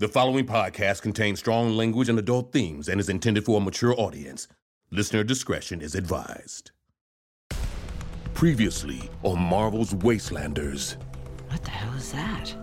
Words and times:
The 0.00 0.08
following 0.08 0.46
podcast 0.46 1.02
contains 1.02 1.40
strong 1.40 1.76
language 1.76 2.08
and 2.08 2.18
adult 2.18 2.52
themes 2.52 2.88
and 2.88 2.98
is 2.98 3.10
intended 3.10 3.44
for 3.44 3.58
a 3.58 3.60
mature 3.60 3.94
audience. 4.00 4.48
Listener 4.90 5.22
discretion 5.22 5.82
is 5.82 5.94
advised. 5.94 6.70
Previously 8.32 9.10
on 9.22 9.38
Marvel's 9.38 9.92
Wastelanders. 9.92 10.96
What 11.48 11.62
the 11.64 11.70
hell 11.70 11.92
is 11.92 12.12
that? 12.12 12.54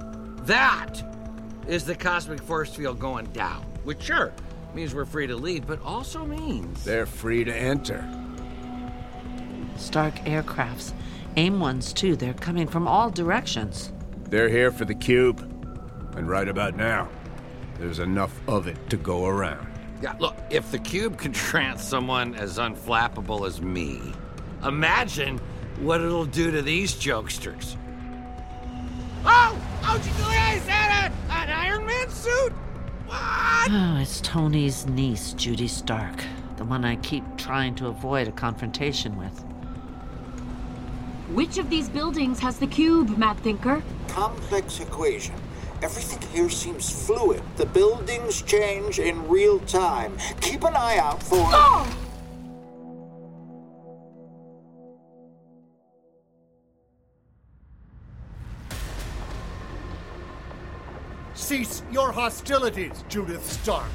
That 0.48 1.04
is 1.68 1.86
the 1.86 1.94
cosmic 1.94 2.42
force 2.42 2.74
field 2.74 2.98
going 2.98 3.28
down, 3.34 3.62
which 3.84 4.02
sure 4.02 4.34
means 4.74 4.96
we're 4.96 5.06
free 5.06 5.28
to 5.28 5.36
leave, 5.36 5.68
but 5.68 5.80
also 5.84 6.26
means 6.26 6.84
They're 6.84 7.06
free 7.06 7.44
to 7.44 7.56
enter. 7.56 8.04
Stark 9.76 10.16
aircrafts. 10.26 10.92
AIM 11.36 11.60
ones, 11.60 11.94
too. 11.94 12.16
They're 12.16 12.34
coming 12.34 12.66
from 12.66 12.88
all 12.88 13.12
directions. 13.12 13.94
They're 14.28 14.50
here 14.50 14.72
for 14.72 14.86
the 14.86 14.96
cube. 14.96 15.54
And 16.16 16.28
right 16.28 16.48
about 16.48 16.76
now, 16.76 17.08
there's 17.80 18.00
enough 18.00 18.40
of 18.48 18.68
it 18.68 18.78
to 18.90 18.98
go 18.98 19.26
around. 19.26 19.68
Yeah, 20.02 20.16
look, 20.20 20.36
if 20.50 20.72
the 20.72 20.80
cube 20.80 21.18
can 21.18 21.34
trance 21.34 21.84
someone 21.84 22.36
as 22.36 22.58
unflappable 22.58 23.48
as 23.48 23.62
me, 23.62 24.02
imagine 24.64 25.40
what 25.80 26.02
it'll 26.02 26.26
do 26.26 26.52
to 26.52 26.62
these 26.62 26.94
jokesters. 26.94 27.76
Oh! 29.26 29.60
How'd 29.82 30.06
you 30.06 30.12
do 30.14 30.30
it? 30.30 30.58
Is 30.58 30.66
that 30.66 31.12
a, 31.12 31.34
an 31.34 31.50
Iron 31.50 31.86
Man 31.86 32.10
suit? 32.10 32.52
What? 33.08 33.72
Oh, 33.72 33.98
it's 34.02 34.22
Tony's 34.22 34.86
niece, 34.88 35.34
Judy 35.34 35.68
Stark. 35.68 36.24
The 36.58 36.66
one 36.66 36.86
I 36.86 36.96
keep 36.98 37.24
trying 37.38 37.76
to 37.76 37.88
avoid 37.88 38.28
a 38.28 38.32
confrontation 38.32 39.18
with. 39.18 39.44
Which 41.34 41.58
of 41.58 41.70
these 41.70 41.90
buildings 41.90 42.40
has 42.40 42.58
the 42.58 42.68
cube, 42.68 43.18
Mad 43.18 43.38
Thinker? 43.40 43.82
complex 44.18 44.80
equation. 44.80 45.36
Everything 45.84 46.28
here 46.30 46.50
seems 46.50 47.06
fluid. 47.06 47.44
The 47.56 47.68
buildings 47.68 48.42
change 48.42 48.98
in 49.00 49.28
real 49.28 49.60
time. 49.60 50.18
Keep 50.42 50.64
an 50.64 50.76
eye 50.76 50.98
out 50.98 51.22
for. 51.22 51.38
Oh! 51.38 52.08
Cease 61.36 61.84
your 61.92 62.12
hostilities, 62.12 63.04
Judith 63.08 63.46
Stark. 63.46 63.86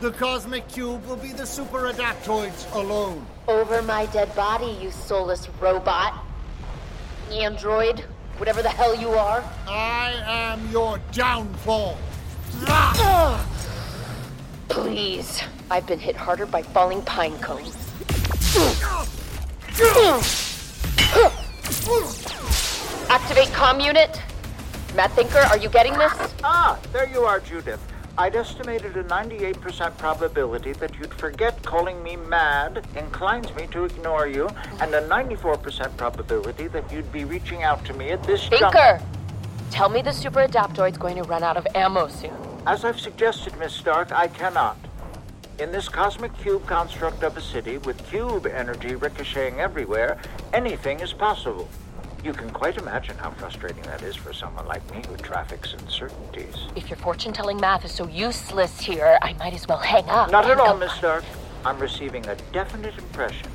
The 0.00 0.12
Cosmic 0.12 0.66
Cube 0.68 1.06
will 1.06 1.16
be 1.16 1.32
the 1.32 1.44
super 1.44 1.92
adaptoids 1.92 2.74
alone. 2.74 3.26
Over 3.46 3.82
my 3.82 4.06
dead 4.06 4.34
body, 4.34 4.78
you 4.80 4.90
soulless 4.90 5.46
robot. 5.60 6.24
Android, 7.30 8.06
whatever 8.40 8.62
the 8.62 8.70
hell 8.70 8.94
you 8.94 9.10
are. 9.10 9.44
I 9.68 10.14
am 10.24 10.66
your 10.72 10.98
downfall. 11.12 11.98
Please. 14.68 15.42
I've 15.70 15.86
been 15.86 15.98
hit 15.98 16.16
harder 16.16 16.46
by 16.46 16.62
falling 16.62 17.02
pine 17.02 17.38
cones. 17.38 17.76
Activate 23.10 23.48
comm 23.48 23.84
unit. 23.84 24.22
Mad 24.96 25.10
Thinker, 25.12 25.38
are 25.38 25.58
you 25.58 25.68
getting 25.68 25.92
this? 25.98 26.12
Ah, 26.42 26.78
there 26.94 27.08
you 27.10 27.20
are, 27.20 27.40
Judith. 27.40 27.80
I'd 28.20 28.36
estimated 28.36 28.98
a 28.98 29.04
98% 29.04 29.96
probability 29.96 30.74
that 30.74 30.94
you'd 30.98 31.14
forget 31.14 31.62
calling 31.62 32.02
me 32.02 32.16
mad 32.16 32.86
inclines 32.94 33.54
me 33.54 33.66
to 33.68 33.84
ignore 33.84 34.26
you, 34.26 34.46
and 34.78 34.94
a 34.94 35.00
94% 35.08 35.96
probability 35.96 36.68
that 36.68 36.92
you'd 36.92 37.10
be 37.10 37.24
reaching 37.24 37.62
out 37.62 37.82
to 37.86 37.94
me 37.94 38.10
at 38.10 38.22
this 38.24 38.46
jump- 38.46 38.74
Thinker! 38.74 39.00
Tell 39.70 39.88
me 39.88 40.02
the 40.02 40.12
super 40.12 40.46
adaptoid's 40.46 40.98
going 40.98 41.16
to 41.16 41.22
run 41.22 41.42
out 41.42 41.56
of 41.56 41.66
ammo 41.74 42.08
soon. 42.08 42.36
As 42.66 42.84
I've 42.84 43.00
suggested, 43.00 43.56
Miss 43.58 43.72
Stark, 43.72 44.12
I 44.12 44.28
cannot. 44.28 44.76
In 45.58 45.72
this 45.72 45.88
cosmic 45.88 46.36
cube 46.36 46.66
construct 46.66 47.22
of 47.22 47.38
a 47.38 47.40
city 47.40 47.78
with 47.78 48.06
cube 48.10 48.46
energy 48.46 48.96
ricocheting 48.96 49.60
everywhere, 49.60 50.18
anything 50.52 51.00
is 51.00 51.14
possible. 51.14 51.70
You 52.22 52.34
can 52.34 52.50
quite 52.50 52.76
imagine 52.76 53.16
how 53.16 53.30
frustrating 53.30 53.82
that 53.84 54.02
is 54.02 54.14
for 54.14 54.34
someone 54.34 54.66
like 54.66 54.88
me 54.94 55.02
who 55.08 55.16
traffics 55.16 55.72
in 55.72 55.88
certainties. 55.88 56.54
If 56.76 56.90
your 56.90 56.98
fortune 56.98 57.32
telling 57.32 57.58
math 57.58 57.84
is 57.84 57.92
so 57.92 58.06
useless 58.08 58.78
here, 58.78 59.18
I 59.22 59.32
might 59.34 59.54
as 59.54 59.66
well 59.66 59.78
hang 59.78 60.04
up. 60.08 60.30
Not 60.30 60.44
at 60.50 60.60
all, 60.60 60.74
go- 60.74 60.78
Miss 60.78 60.92
Stark. 60.92 61.24
I'm 61.64 61.78
receiving 61.78 62.26
a 62.26 62.34
definite 62.52 62.96
impression. 62.98 63.48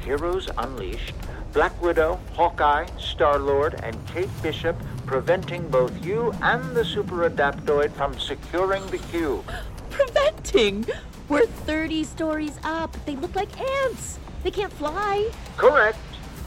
Heroes 0.00 0.50
Unleashed, 0.58 1.14
Black 1.54 1.80
Widow, 1.80 2.20
Hawkeye, 2.34 2.86
Star 2.98 3.38
Lord, 3.38 3.80
and 3.82 3.96
Kate 4.06 4.28
Bishop 4.42 4.76
preventing 5.06 5.66
both 5.68 6.04
you 6.04 6.32
and 6.42 6.76
the 6.76 6.84
super 6.84 7.28
adaptoid 7.28 7.90
from 7.92 8.18
securing 8.18 8.86
the 8.88 8.98
cube. 8.98 9.50
preventing. 9.90 10.84
We're 11.30 11.46
30 11.46 12.04
stories 12.04 12.58
up. 12.64 12.94
They 13.06 13.16
look 13.16 13.34
like 13.34 13.58
ants. 13.58 14.18
They 14.42 14.50
can't 14.50 14.72
fly. 14.72 15.30
Correct. 15.56 15.96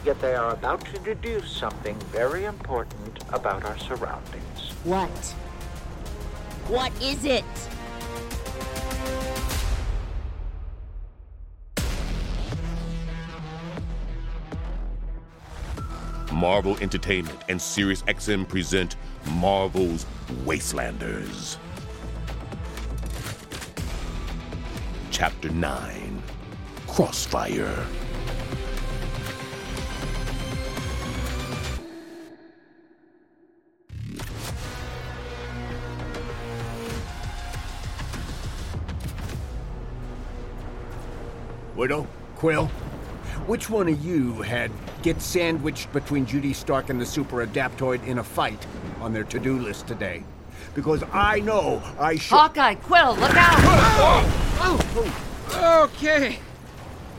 Yet 0.08 0.22
they 0.22 0.36
are 0.36 0.54
about 0.54 0.86
to 0.86 1.00
deduce 1.00 1.52
something 1.52 2.00
very 2.14 2.46
important 2.46 3.20
about 3.34 3.66
our 3.66 3.78
surroundings. 3.78 4.72
What? 4.86 5.10
What 6.70 6.94
is 7.02 7.26
it? 7.26 7.44
Marvel 16.32 16.78
Entertainment 16.80 17.42
and 17.50 17.62
Sirius 17.62 18.04
XM 18.04 18.48
present 18.48 18.96
Marvel's 19.32 20.06
Wastelanders. 20.46 21.58
Chapter 25.12 25.50
9 25.50 26.24
Crossfire. 26.88 27.86
Widow? 41.78 42.08
Quill? 42.38 42.66
Which 43.46 43.70
one 43.70 43.88
of 43.88 44.04
you 44.04 44.42
had 44.42 44.72
get 45.04 45.22
sandwiched 45.22 45.94
between 45.94 46.26
Judy 46.26 46.52
Stark 46.52 46.90
and 46.90 47.00
the 47.00 47.06
super 47.06 47.46
adaptoid 47.46 48.06
in 48.08 48.18
a 48.18 48.24
fight 48.24 48.66
on 49.00 49.14
their 49.14 49.24
to-do 49.24 49.60
list 49.60 49.88
today? 49.88 50.24
Because 50.74 51.04
I 51.14 51.40
know 51.40 51.84
I 52.00 52.16
should. 52.16 52.36
Hawkeye, 52.36 52.76
Quill, 52.76 53.16
look 53.18 53.36
out! 53.36 53.58
oh 54.60 55.88
Okay. 55.94 56.40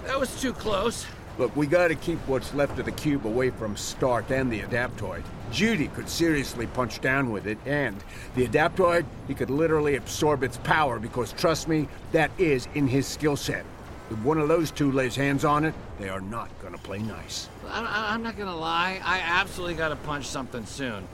That 0.07 0.19
was 0.19 0.41
too 0.41 0.53
close. 0.53 1.07
Look, 1.39 1.55
we 1.55 1.69
gotta 1.69 1.95
keep 1.95 2.19
what's 2.27 2.53
left 2.53 2.81
of 2.81 2.85
the 2.85 2.93
cube 2.93 3.27
away 3.27 3.51
from 3.51 3.77
Stark 3.77 4.31
and 4.31 4.51
the 4.51 4.63
Adaptoid. 4.63 5.23
Judy 5.53 5.87
could 5.87 6.09
seriously 6.09 6.67
punch 6.67 7.01
down 7.01 7.31
with 7.31 7.47
it, 7.47 7.59
and 7.65 7.97
the 8.35 8.49
Adaptoid, 8.49 9.05
he 9.29 9.35
could 9.35 9.51
literally 9.51 9.95
absorb 9.95 10.43
its 10.43 10.57
power 10.59 10.99
because, 10.99 11.33
trust 11.33 11.69
me, 11.69 11.89
that 12.11 12.33
is 12.39 12.67
in 12.75 12.89
his 12.89 13.07
skill 13.07 13.37
set. 13.37 13.65
If 14.11 14.19
one 14.21 14.39
of 14.39 14.49
those 14.49 14.71
two 14.71 14.91
lays 14.91 15.15
hands 15.17 15.45
on 15.45 15.65
it, 15.65 15.75
they 15.99 16.09
are 16.09 16.21
not 16.21 16.49
gonna 16.63 16.79
play 16.79 16.99
nice. 16.99 17.49
I, 17.69 17.81
I- 17.85 18.15
I'm 18.15 18.23
not 18.23 18.39
gonna 18.39 18.57
lie, 18.57 19.01
I 19.05 19.21
absolutely 19.21 19.75
gotta 19.75 19.97
punch 19.97 20.27
something 20.27 20.65
soon. 20.67 21.07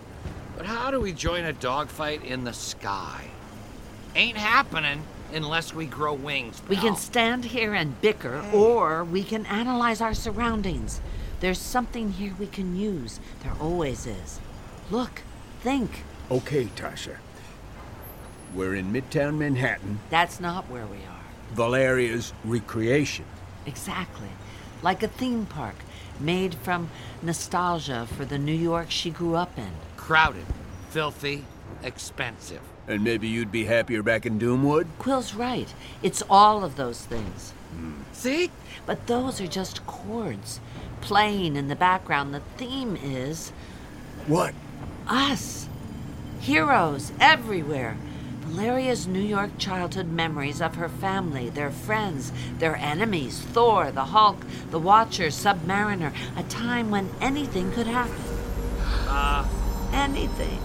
But 0.56 0.66
how 0.66 0.90
do 0.92 1.00
we 1.00 1.12
join 1.12 1.44
a 1.44 1.52
dogfight 1.52 2.24
in 2.24 2.44
the 2.44 2.52
sky? 2.52 3.24
Ain't 4.14 4.36
happening 4.36 5.02
unless 5.32 5.74
we 5.74 5.86
grow 5.86 6.14
wings. 6.14 6.62
We 6.68 6.76
can 6.76 6.94
stand 6.94 7.44
here 7.44 7.74
and 7.74 8.00
bicker, 8.00 8.44
or 8.52 9.02
we 9.02 9.24
can 9.24 9.44
analyze 9.46 10.00
our 10.00 10.14
surroundings. 10.14 11.00
There's 11.40 11.58
something 11.58 12.12
here 12.12 12.32
we 12.38 12.46
can 12.46 12.76
use. 12.76 13.18
There 13.42 13.52
always 13.60 14.06
is. 14.06 14.38
Look, 14.92 15.22
think. 15.62 16.04
Okay, 16.30 16.66
Tasha. 16.76 17.16
We're 18.54 18.76
in 18.76 18.92
Midtown 18.92 19.36
Manhattan, 19.38 19.98
That's 20.10 20.38
not 20.38 20.70
where 20.70 20.86
we 20.86 20.98
are. 20.98 21.13
Valeria's 21.54 22.32
recreation. 22.44 23.24
Exactly. 23.66 24.28
Like 24.82 25.02
a 25.02 25.08
theme 25.08 25.46
park 25.46 25.76
made 26.20 26.54
from 26.54 26.90
nostalgia 27.22 28.06
for 28.16 28.24
the 28.24 28.38
New 28.38 28.54
York 28.54 28.90
she 28.90 29.10
grew 29.10 29.34
up 29.34 29.56
in. 29.58 29.70
Crowded, 29.96 30.44
filthy, 30.90 31.44
expensive. 31.82 32.60
And 32.86 33.02
maybe 33.02 33.28
you'd 33.28 33.50
be 33.52 33.64
happier 33.64 34.02
back 34.02 34.26
in 34.26 34.38
Doomwood? 34.38 34.86
Quill's 34.98 35.34
right. 35.34 35.72
It's 36.02 36.22
all 36.28 36.64
of 36.64 36.76
those 36.76 37.00
things. 37.06 37.52
Hmm. 37.74 37.92
See? 38.12 38.50
But 38.84 39.06
those 39.06 39.40
are 39.40 39.46
just 39.46 39.86
chords 39.86 40.60
playing 41.00 41.56
in 41.56 41.68
the 41.68 41.76
background. 41.76 42.34
The 42.34 42.40
theme 42.58 42.96
is 42.96 43.52
What? 44.26 44.54
us. 45.08 45.68
Heroes 46.40 47.12
everywhere. 47.20 47.96
Valeria's 48.44 49.06
New 49.06 49.20
York 49.22 49.50
childhood 49.58 50.08
memories 50.08 50.60
of 50.60 50.74
her 50.74 50.88
family, 50.88 51.48
their 51.48 51.70
friends, 51.70 52.30
their 52.58 52.76
enemies 52.76 53.40
Thor, 53.40 53.90
the 53.90 54.04
Hulk, 54.04 54.44
the 54.70 54.78
Watcher, 54.78 55.28
Submariner. 55.28 56.12
A 56.36 56.42
time 56.44 56.90
when 56.90 57.08
anything 57.20 57.72
could 57.72 57.86
happen. 57.86 58.14
Uh, 59.08 59.46
Anything. 59.92 60.58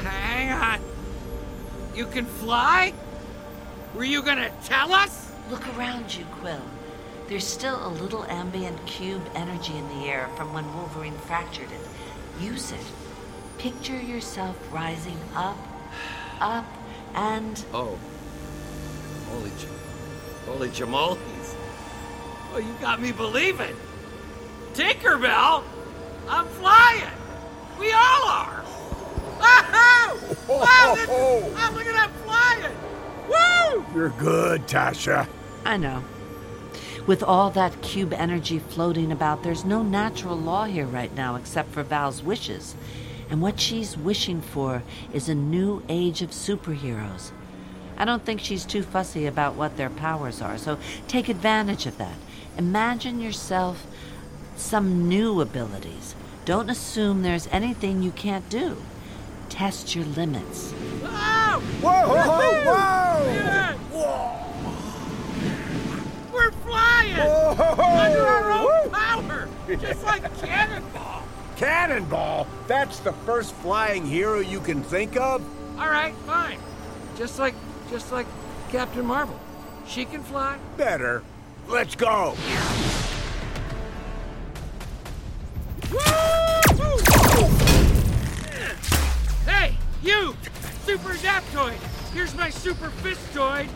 hang 0.00 0.50
on. 0.50 0.80
You 1.94 2.06
can 2.06 2.24
fly? 2.24 2.92
Were 3.94 4.04
you 4.04 4.22
gonna 4.22 4.50
tell 4.64 4.92
us? 4.92 5.30
Look 5.50 5.66
around 5.76 6.14
you, 6.14 6.24
Quill. 6.40 6.62
There's 7.28 7.46
still 7.46 7.86
a 7.86 7.88
little 7.88 8.24
ambient 8.24 8.84
cube 8.86 9.22
energy 9.34 9.76
in 9.76 9.88
the 9.88 10.06
air 10.06 10.28
from 10.36 10.52
when 10.52 10.64
Wolverine 10.74 11.16
fractured 11.18 11.70
it. 11.70 12.42
Use 12.42 12.72
it. 12.72 12.84
Picture 13.58 14.00
yourself 14.00 14.56
rising 14.72 15.18
up, 15.36 15.56
up, 16.40 16.66
and. 17.14 17.64
Oh. 17.72 17.98
Holy, 19.30 19.50
j- 19.50 19.68
holy 20.46 20.68
jamolies. 20.68 21.54
Oh, 22.52 22.58
you 22.58 22.72
got 22.80 23.00
me 23.00 23.12
believing. 23.12 23.74
Tinkerbell, 24.74 25.64
I'm 26.28 26.46
flying. 26.48 27.10
We 27.78 27.92
all 27.92 28.24
are. 28.28 28.64
Wow! 29.40 30.18
Wow! 30.48 30.94
This, 30.96 31.06
oh, 31.08 31.72
look 31.74 31.86
at 31.86 31.94
that 31.94 32.10
flying! 32.24 32.72
Woo! 33.28 33.84
You're 33.94 34.10
good, 34.10 34.66
Tasha. 34.66 35.26
I 35.64 35.76
know. 35.76 36.02
With 37.06 37.22
all 37.22 37.50
that 37.50 37.80
cube 37.82 38.12
energy 38.12 38.58
floating 38.58 39.12
about, 39.12 39.42
there's 39.42 39.64
no 39.64 39.82
natural 39.82 40.36
law 40.36 40.64
here 40.64 40.86
right 40.86 41.14
now 41.14 41.36
except 41.36 41.70
for 41.72 41.82
Val's 41.82 42.22
wishes. 42.22 42.74
And 43.32 43.40
what 43.40 43.58
she's 43.58 43.96
wishing 43.96 44.42
for 44.42 44.82
is 45.14 45.26
a 45.26 45.34
new 45.34 45.82
age 45.88 46.20
of 46.20 46.32
superheroes. 46.32 47.30
I 47.96 48.04
don't 48.04 48.22
think 48.26 48.42
she's 48.42 48.66
too 48.66 48.82
fussy 48.82 49.24
about 49.24 49.54
what 49.54 49.78
their 49.78 49.88
powers 49.88 50.42
are, 50.42 50.58
so 50.58 50.78
take 51.08 51.30
advantage 51.30 51.86
of 51.86 51.96
that. 51.96 52.16
Imagine 52.58 53.22
yourself 53.22 53.86
some 54.56 55.08
new 55.08 55.40
abilities. 55.40 56.14
Don't 56.44 56.68
assume 56.68 57.22
there's 57.22 57.46
anything 57.46 58.02
you 58.02 58.10
can't 58.10 58.46
do. 58.50 58.76
Test 59.48 59.94
your 59.94 60.04
limits. 60.04 60.72
Whoa! 60.72 61.60
Whoa, 61.80 62.08
whoa, 62.08 62.64
whoa! 62.66 63.32
Yeah. 63.32 63.76
We're 66.34 66.50
flying! 66.50 67.16
Whoa! 67.16 67.56
Under 67.96 68.26
our 68.26 68.52
own 68.52 68.90
power! 68.90 69.48
Just 69.80 70.04
like 70.04 70.22
Cannonball! 70.42 71.22
Cannonball? 71.56 72.46
That's 72.66 73.00
the 73.00 73.12
first 73.12 73.54
flying 73.54 74.06
hero 74.06 74.40
you 74.40 74.60
can 74.60 74.82
think 74.82 75.16
of? 75.16 75.44
Alright, 75.78 76.14
fine. 76.26 76.58
Just 77.16 77.38
like 77.38 77.54
just 77.90 78.12
like 78.12 78.26
Captain 78.70 79.04
Marvel. 79.04 79.38
She 79.86 80.04
can 80.04 80.22
fly. 80.22 80.58
Better. 80.76 81.22
Let's 81.68 81.94
go. 81.94 82.34
Hey, 89.46 89.76
you! 90.02 90.34
Super 90.84 91.10
Adaptoid! 91.10 91.74
Here's 92.12 92.34
my 92.34 92.50
Super 92.50 92.90
Fistoid! 93.02 93.68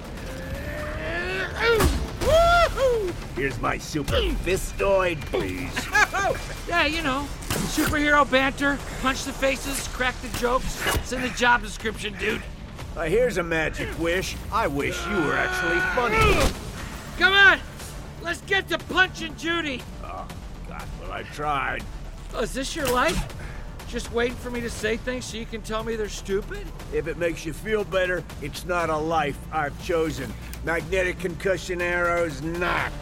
Woohoo! 2.27 3.37
Here's 3.37 3.61
my 3.61 3.79
super 3.79 4.17
fistoid, 4.17 5.21
please. 5.27 5.73
yeah, 6.69 6.87
you 6.87 7.03
know, 7.03 7.27
superhero 7.67 8.29
banter, 8.31 8.79
punch 9.03 9.25
the 9.25 9.33
faces, 9.33 9.89
crack 9.89 10.15
the 10.23 10.39
jokes. 10.39 10.81
It's 10.95 11.13
in 11.13 11.23
the 11.23 11.29
job 11.31 11.63
description, 11.63 12.15
dude. 12.19 12.43
Uh, 12.97 13.03
here's 13.05 13.37
a 13.37 13.43
magic 13.43 13.89
wish. 13.99 14.37
I 14.53 14.67
wish 14.67 14.99
you 15.07 15.17
were 15.17 15.35
actually 15.35 15.81
funny. 15.95 16.53
Come 17.19 17.33
on! 17.33 17.59
Let's 18.23 18.41
get 18.43 18.69
to 18.69 18.79
punching 18.79 19.37
Judy! 19.37 19.83
Oh, 20.03 20.27
God, 20.69 20.85
well, 21.01 21.13
I 21.13 21.23
tried. 21.25 21.85
Oh, 22.35 22.41
is 22.41 22.55
this 22.55 22.75
your 22.75 22.91
life? 22.91 23.35
Just 23.89 24.11
waiting 24.13 24.37
for 24.37 24.51
me 24.51 24.61
to 24.61 24.71
say 24.71 24.97
things 24.97 25.27
so 25.27 25.37
you 25.37 25.47
can 25.47 25.63
tell 25.63 25.85
me 25.85 25.95
they're 25.95 26.09
stupid? 26.09 26.67
If 26.93 27.07
it 27.07 27.19
makes 27.19 27.47
you 27.47 27.53
feel 27.53 27.85
better, 27.85 28.25
it's 28.43 28.65
not 28.65 28.91
a 28.91 28.97
life 28.97 29.39
I've 29.53 29.81
chosen. 29.85 30.33
Magnetic 30.65 31.19
concussion 31.21 31.81
arrows 31.81 32.43
not. 32.43 32.93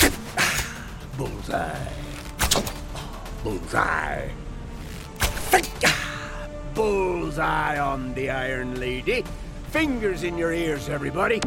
Bullseye. 1.16 2.01
Bullseye. 3.42 4.28
Bullseye 6.74 7.78
on 7.78 8.14
the 8.14 8.30
Iron 8.30 8.78
Lady. 8.78 9.24
Fingers 9.70 10.22
in 10.22 10.38
your 10.38 10.52
ears, 10.52 10.88
everybody. 10.88 11.40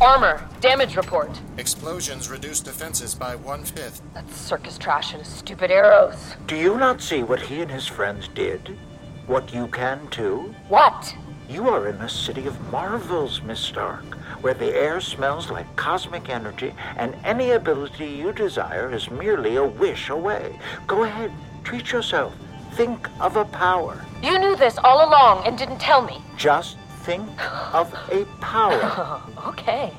Armor, 0.00 0.48
damage 0.60 0.96
report. 0.96 1.30
Explosions 1.58 2.30
reduce 2.30 2.60
defenses 2.60 3.14
by 3.14 3.34
one 3.36 3.64
fifth. 3.64 4.00
That's 4.14 4.34
circus 4.36 4.78
trash 4.78 5.12
and 5.12 5.26
stupid 5.26 5.70
arrows. 5.70 6.36
Do 6.46 6.56
you 6.56 6.78
not 6.78 7.02
see 7.02 7.22
what 7.22 7.40
he 7.40 7.60
and 7.60 7.70
his 7.70 7.86
friends 7.86 8.28
did? 8.28 8.78
What 9.26 9.52
you 9.52 9.66
can 9.68 10.08
too? 10.08 10.54
What? 10.68 11.14
You 11.48 11.68
are 11.68 11.88
in 11.88 11.98
the 11.98 12.08
city 12.08 12.46
of 12.46 12.58
marvels, 12.70 13.42
Miss 13.42 13.60
Stark, 13.60 14.16
where 14.42 14.54
the 14.54 14.74
air 14.74 15.00
smells 15.00 15.50
like 15.50 15.74
cosmic 15.76 16.28
energy, 16.28 16.74
and 16.96 17.14
any 17.24 17.52
ability 17.52 18.06
you 18.06 18.32
desire 18.32 18.92
is 18.92 19.10
merely 19.10 19.56
a 19.56 19.64
wish 19.64 20.08
away. 20.08 20.58
Go 20.86 21.04
ahead, 21.04 21.32
treat 21.64 21.92
yourself. 21.92 22.34
Think 22.72 23.08
of 23.20 23.36
a 23.36 23.44
power. 23.44 24.04
You 24.22 24.38
knew 24.38 24.56
this 24.56 24.78
all 24.78 25.08
along 25.08 25.46
and 25.46 25.58
didn't 25.58 25.78
tell 25.78 26.02
me. 26.02 26.22
Just 26.36 26.78
think 27.04 27.28
of 27.74 27.92
a 28.10 28.24
power. 28.40 29.22
okay. 29.48 29.92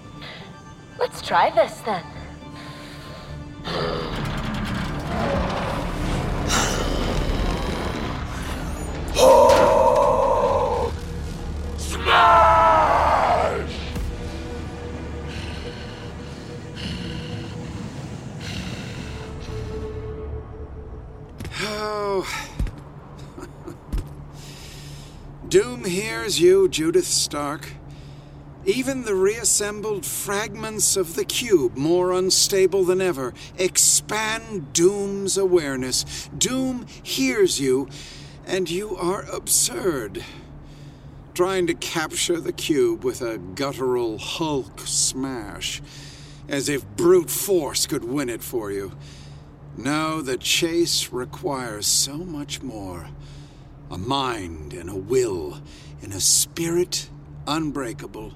Let's 1.00 1.22
try 1.22 1.50
this 1.52 1.82
then. 1.82 2.04
Oh! 9.24 10.92
Smash! 11.78 12.61
Oh. 21.84 22.28
Doom 25.48 25.84
hears 25.84 26.40
you, 26.40 26.70
Judith 26.70 27.08
Stark. 27.08 27.70
Even 28.66 29.04
the 29.04 29.16
reassembled 29.16 30.06
fragments 30.06 30.96
of 30.96 31.16
the 31.16 31.26
cube, 31.26 31.76
more 31.76 32.12
unstable 32.12 32.84
than 32.84 33.02
ever, 33.02 33.34
expand 33.58 34.74
Doom's 34.74 35.38
awareness. 35.38 36.30
Doom 36.38 36.86
hears 37.02 37.60
you, 37.60 37.90
and 38.46 38.70
you 38.70 38.96
are 38.96 39.24
absurd. 39.24 40.24
Trying 41.34 41.66
to 41.66 41.74
capture 41.74 42.40
the 42.40 42.54
cube 42.54 43.04
with 43.04 43.24
a 43.24 43.40
guttural 43.40 44.20
Hulk 44.20 44.82
smash, 44.82 45.82
as 46.48 46.70
if 46.70 46.86
brute 46.96 47.32
force 47.32 47.88
could 47.88 48.04
win 48.04 48.30
it 48.30 48.44
for 48.44 48.72
you. 48.72 48.92
No, 49.78 50.22
the 50.22 50.38
chase 50.38 51.12
requires 51.14 51.88
so 51.88 52.18
much 52.18 52.62
more 52.62 53.10
a 53.90 53.98
mind 53.98 54.74
and 54.74 54.90
a 54.90 54.96
will 54.96 55.60
and 56.02 56.14
a 56.14 56.20
spirit 56.20 57.10
unbreakable. 57.48 58.34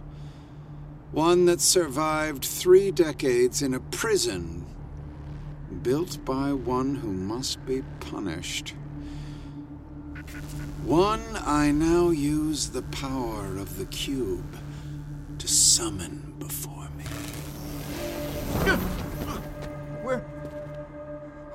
One 1.12 1.46
that 1.46 1.62
survived 1.62 2.44
three 2.44 2.92
decades 2.92 3.62
in 3.62 3.74
a 3.74 3.80
prison 3.80 4.66
built 5.82 6.24
by 6.26 6.52
one 6.52 6.96
who 6.96 7.12
must 7.12 7.66
be 7.66 7.84
punished. 8.00 8.74
One 10.84 11.24
I 11.46 11.72
now 11.72 12.10
use 12.10 12.70
the 12.70 12.82
power 12.82 13.58
of 13.58 13.78
the 13.78 13.86
cube 13.86 14.58
to 15.38 15.48
summon 15.48 16.34
before 16.40 16.90
me. 16.98 17.06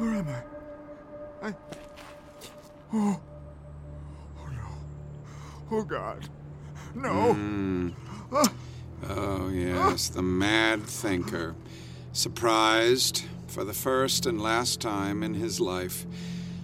Where. 0.00 0.14
Am 0.14 0.28
I? 1.42 1.48
I. 1.48 1.54
Oh. 2.94 3.20
Oh 4.38 4.46
no. 4.46 4.68
Oh 5.70 5.82
God. 5.84 6.26
No. 6.94 7.34
Mm. 7.34 7.92
Oh, 9.10 9.50
yes, 9.50 10.08
the 10.08 10.22
mad 10.22 10.84
thinker. 10.84 11.54
Surprised 12.12 13.24
for 13.46 13.62
the 13.62 13.74
first 13.74 14.24
and 14.24 14.40
last 14.40 14.80
time 14.80 15.22
in 15.22 15.34
his 15.34 15.60
life. 15.60 16.06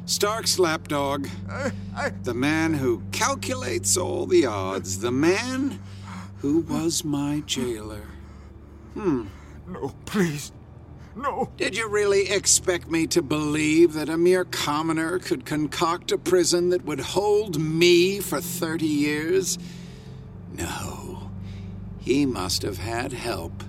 Stark's 0.07 0.59
lapdog. 0.59 1.29
I, 1.51 1.73
I... 1.95 2.09
The 2.23 2.33
man 2.33 2.73
who 2.73 3.03
calculates 3.13 3.99
all 3.99 4.25
the 4.25 4.47
odds. 4.47 5.01
The 5.01 5.13
man 5.13 5.79
who 6.39 6.61
was 6.61 7.05
my 7.05 7.43
jailer. 7.45 8.09
Hmm. 8.95 9.27
No, 9.67 9.95
please. 10.07 10.53
No. 11.17 11.49
Did 11.57 11.77
you 11.77 11.89
really 11.89 12.29
expect 12.29 12.91
me 12.91 13.07
to 13.07 13.23
believe 13.23 13.95
that 13.95 14.11
a 14.11 14.19
mere 14.19 14.45
commoner 14.45 15.19
could 15.19 15.47
concoct 15.47 16.13
a 16.13 16.19
prison 16.19 16.69
that 16.69 16.85
would 16.85 17.01
hold 17.01 17.59
me 17.59 18.21
for 18.21 18.39
30 18.39 18.87
years? 18.87 19.59
No. 20.53 21.31
He 21.99 22.27
must 22.27 22.63
have 22.63 22.77
had 22.79 23.15
help, 23.15 23.65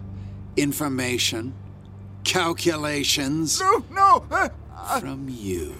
information, 0.58 1.56
calculations. 2.26 3.62
No, 3.62 3.86
no! 3.92 4.26
Uh, 4.30 5.00
from 5.00 5.28
you. 5.30 5.74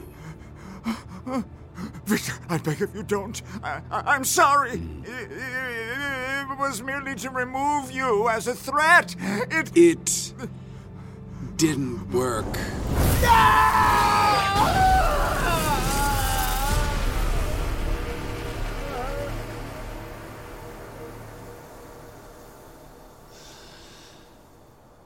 Victor, 2.06 2.34
I 2.50 2.58
beg 2.58 2.82
of 2.82 2.96
you, 2.96 3.04
don't. 3.04 3.42
I, 3.62 4.16
am 4.16 4.24
sorry. 4.24 4.82
It, 5.04 5.32
it 5.32 6.58
was 6.58 6.82
merely 6.82 7.16
to 7.16 7.30
remove 7.30 7.92
you 7.92 8.30
as 8.30 8.48
a 8.48 8.56
threat. 8.56 9.16
It. 9.52 9.76
It 9.76 10.34
didn't 11.58 12.12
work. 12.12 12.46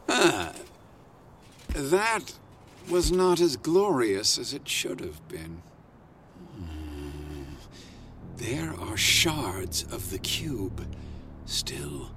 Ah, 0.09 0.53
that 1.73 2.33
was 2.89 3.13
not 3.13 3.39
as 3.39 3.55
glorious 3.55 4.37
as 4.37 4.53
it 4.53 4.67
should 4.67 4.99
have 4.99 5.25
been. 5.29 5.61
There 8.35 8.73
are 8.77 8.97
shards 8.97 9.83
of 9.83 10.11
the 10.11 10.19
cube 10.19 10.85
still 11.45 12.11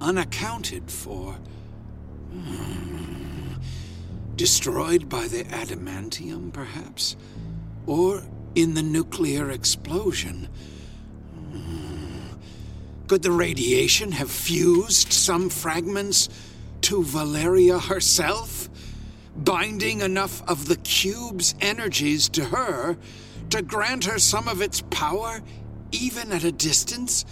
unaccounted 0.00 0.88
for. 0.88 1.36
Destroyed 4.36 5.08
by 5.08 5.28
the 5.28 5.44
adamantium, 5.44 6.52
perhaps? 6.52 7.16
Or 7.86 8.22
in 8.54 8.74
the 8.74 8.82
nuclear 8.82 9.50
explosion? 9.50 10.48
Hmm. 11.52 12.36
Could 13.06 13.22
the 13.22 13.32
radiation 13.32 14.12
have 14.12 14.30
fused 14.30 15.10
some 15.12 15.48
fragments 15.48 16.28
to 16.82 17.02
Valeria 17.02 17.78
herself? 17.78 18.68
Binding 19.34 20.00
enough 20.02 20.42
of 20.48 20.68
the 20.68 20.76
cube's 20.76 21.54
energies 21.60 22.28
to 22.30 22.44
her 22.44 22.98
to 23.50 23.62
grant 23.62 24.04
her 24.04 24.18
some 24.18 24.48
of 24.48 24.60
its 24.60 24.82
power, 24.90 25.40
even 25.92 26.30
at 26.32 26.44
a 26.44 26.52
distance? 26.52 27.24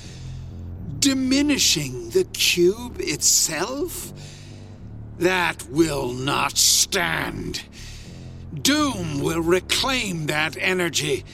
Diminishing 1.01 2.11
the 2.11 2.25
cube 2.25 2.97
itself? 3.01 4.13
That 5.19 5.69
will 5.69 6.13
not 6.13 6.59
stand. 6.59 7.63
Doom 8.61 9.21
will 9.21 9.41
reclaim 9.41 10.27
that 10.27 10.57
energy. 10.59 11.25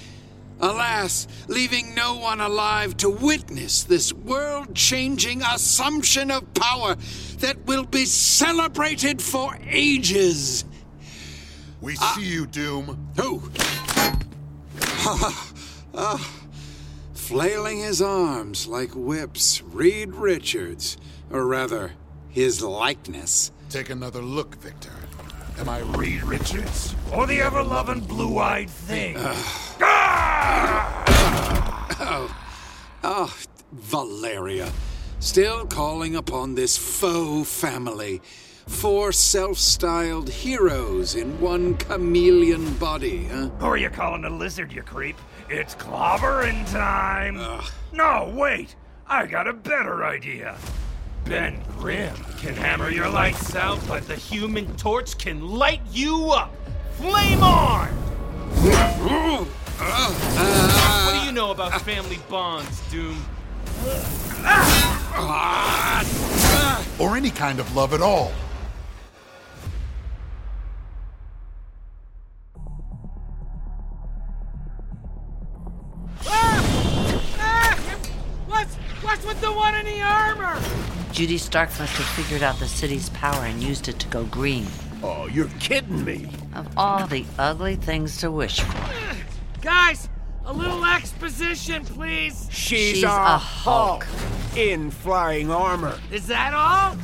Alas, 0.60 1.26
leaving 1.48 1.94
no 1.94 2.16
one 2.16 2.40
alive 2.40 2.96
to 2.98 3.08
witness 3.08 3.82
this 3.82 4.12
world 4.12 4.74
changing 4.74 5.40
assumption 5.42 6.30
of 6.30 6.52
power 6.52 6.96
that 7.38 7.64
will 7.64 7.84
be 7.84 8.04
celebrated 8.04 9.22
for 9.22 9.56
ages. 9.66 10.64
We 11.80 11.96
see 11.96 12.26
you, 12.26 12.46
Doom. 12.46 13.08
Who? 13.16 13.42
Ah, 15.92 16.24
flailing 17.14 17.80
his 17.80 18.00
arms 18.00 18.68
like 18.68 18.94
whips, 18.94 19.60
Reed 19.60 20.14
Richards, 20.14 20.96
or 21.30 21.44
rather, 21.44 21.92
his 22.28 22.62
likeness. 22.62 23.50
Take 23.70 23.90
another 23.90 24.20
look, 24.20 24.56
Victor. 24.56 24.90
Am 25.60 25.68
I 25.68 25.78
Reed 25.96 26.24
Richards? 26.24 26.96
Or 27.12 27.24
the 27.28 27.40
ever 27.40 27.62
loving 27.62 28.00
blue 28.00 28.38
eyed 28.38 28.68
thing? 28.68 29.14
Ah. 29.16 29.76
Ah! 29.80 31.06
Oh, 32.00 32.36
oh, 33.04 33.36
Valeria. 33.70 34.72
Still 35.20 35.66
calling 35.66 36.16
upon 36.16 36.56
this 36.56 36.76
faux 36.76 37.48
family. 37.48 38.20
Four 38.66 39.12
self 39.12 39.56
styled 39.56 40.28
heroes 40.28 41.14
in 41.14 41.38
one 41.40 41.76
chameleon 41.76 42.74
body, 42.74 43.26
huh? 43.26 43.50
Who 43.60 43.66
are 43.66 43.76
you 43.76 43.90
calling 43.90 44.24
a 44.24 44.30
lizard, 44.30 44.72
you 44.72 44.82
creep? 44.82 45.16
It's 45.48 45.76
clobbering 45.76 46.68
time! 46.72 47.36
No, 47.92 48.32
wait! 48.34 48.74
I 49.06 49.26
got 49.26 49.46
a 49.46 49.52
better 49.52 50.04
idea. 50.04 50.58
Ben 51.24 51.62
Grimm 51.78 52.14
can 52.38 52.54
hammer 52.54 52.90
your 52.90 53.08
lights 53.08 53.54
out, 53.54 53.78
but 53.86 54.06
the 54.08 54.16
human 54.16 54.76
torch 54.76 55.16
can 55.18 55.46
light 55.46 55.82
you 55.92 56.30
up! 56.30 56.52
Flame 56.94 57.42
on! 57.42 57.88
what 59.78 61.20
do 61.20 61.26
you 61.26 61.32
know 61.32 61.50
about 61.50 61.80
family 61.82 62.18
bonds, 62.28 62.80
Doom? 62.90 63.16
Or 66.98 67.16
any 67.16 67.30
kind 67.30 67.60
of 67.60 67.74
love 67.74 67.94
at 67.94 68.02
all. 68.02 68.32
Ah! 76.26 76.62
Ah! 77.38 77.78
What's 78.48 78.74
what's 79.02 79.24
with 79.24 79.40
the 79.40 79.52
one 79.52 79.74
in 79.74 79.86
the 79.86 80.02
armor? 80.02 80.89
Judy 81.20 81.36
Stark 81.36 81.68
must 81.78 81.92
have 81.98 82.06
figured 82.06 82.42
out 82.42 82.58
the 82.58 82.66
city's 82.66 83.10
power 83.10 83.44
and 83.44 83.62
used 83.62 83.88
it 83.88 83.98
to 83.98 84.08
go 84.08 84.24
green. 84.24 84.66
Oh, 85.02 85.26
you're 85.26 85.50
kidding 85.60 86.02
me. 86.02 86.30
Of 86.54 86.66
all 86.78 87.06
the 87.06 87.26
ugly 87.38 87.76
things 87.76 88.16
to 88.22 88.30
wish 88.30 88.60
for. 88.60 88.90
Guys, 89.60 90.08
a 90.46 90.52
little 90.54 90.82
exposition, 90.82 91.84
please. 91.84 92.48
She's, 92.50 92.94
She's 92.94 93.04
a, 93.04 93.08
a 93.08 93.36
Hulk 93.36 94.06
in 94.56 94.90
flying 94.90 95.50
armor. 95.50 95.98
Is 96.10 96.26
that 96.28 96.54
all? 96.54 96.96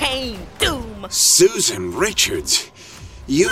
pain, 0.00 0.38
Doom? 0.58 1.06
Susan 1.10 1.94
Richards. 1.94 2.70
You. 3.26 3.48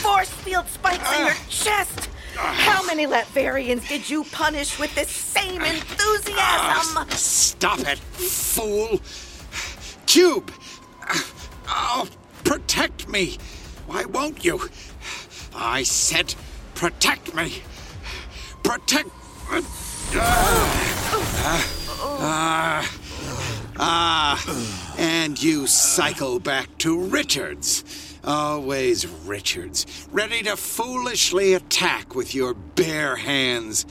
Force 0.00 0.30
field 0.30 0.68
spikes 0.68 1.12
in 1.18 1.26
your 1.26 1.34
chest. 1.50 2.08
How 2.36 2.86
many 2.86 3.06
Latverians 3.06 3.86
did 3.88 4.08
you 4.08 4.24
punish 4.24 4.78
with 4.78 4.94
this 4.94 5.10
same 5.10 5.60
enthusiasm? 5.60 7.08
Stop 7.10 7.80
it, 7.80 7.98
fool! 7.98 9.00
Cube! 10.06 10.50
Oh, 11.68 12.08
protect 12.44 13.08
me! 13.08 13.38
Why 13.86 14.04
won't 14.04 14.44
you? 14.44 14.68
I 15.54 15.82
said, 15.82 16.34
protect 16.74 17.34
me! 17.34 17.62
Protect. 18.62 19.10
Ah, 20.14 21.66
ah, 22.20 23.01
ah, 23.78 24.94
and 24.98 25.42
you 25.42 25.66
cycle 25.66 26.38
back 26.38 26.76
to 26.78 26.98
Richards. 26.98 27.84
Always 28.24 29.06
Richards, 29.06 30.06
ready 30.12 30.42
to 30.42 30.56
foolishly 30.56 31.54
attack 31.54 32.14
with 32.14 32.34
your 32.34 32.54
bare 32.54 33.16
hands. 33.16 33.84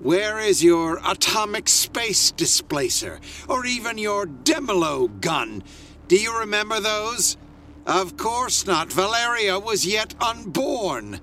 Where 0.00 0.38
is 0.38 0.62
your 0.62 1.00
atomic 1.06 1.68
space 1.68 2.30
displacer? 2.30 3.20
Or 3.48 3.64
even 3.64 3.96
your 3.96 4.26
Demolo 4.26 5.08
gun? 5.20 5.62
Do 6.08 6.16
you 6.16 6.38
remember 6.38 6.80
those? 6.80 7.38
Of 7.86 8.16
course 8.16 8.66
not. 8.66 8.92
Valeria 8.92 9.58
was 9.58 9.86
yet 9.86 10.14
unborn. 10.20 11.20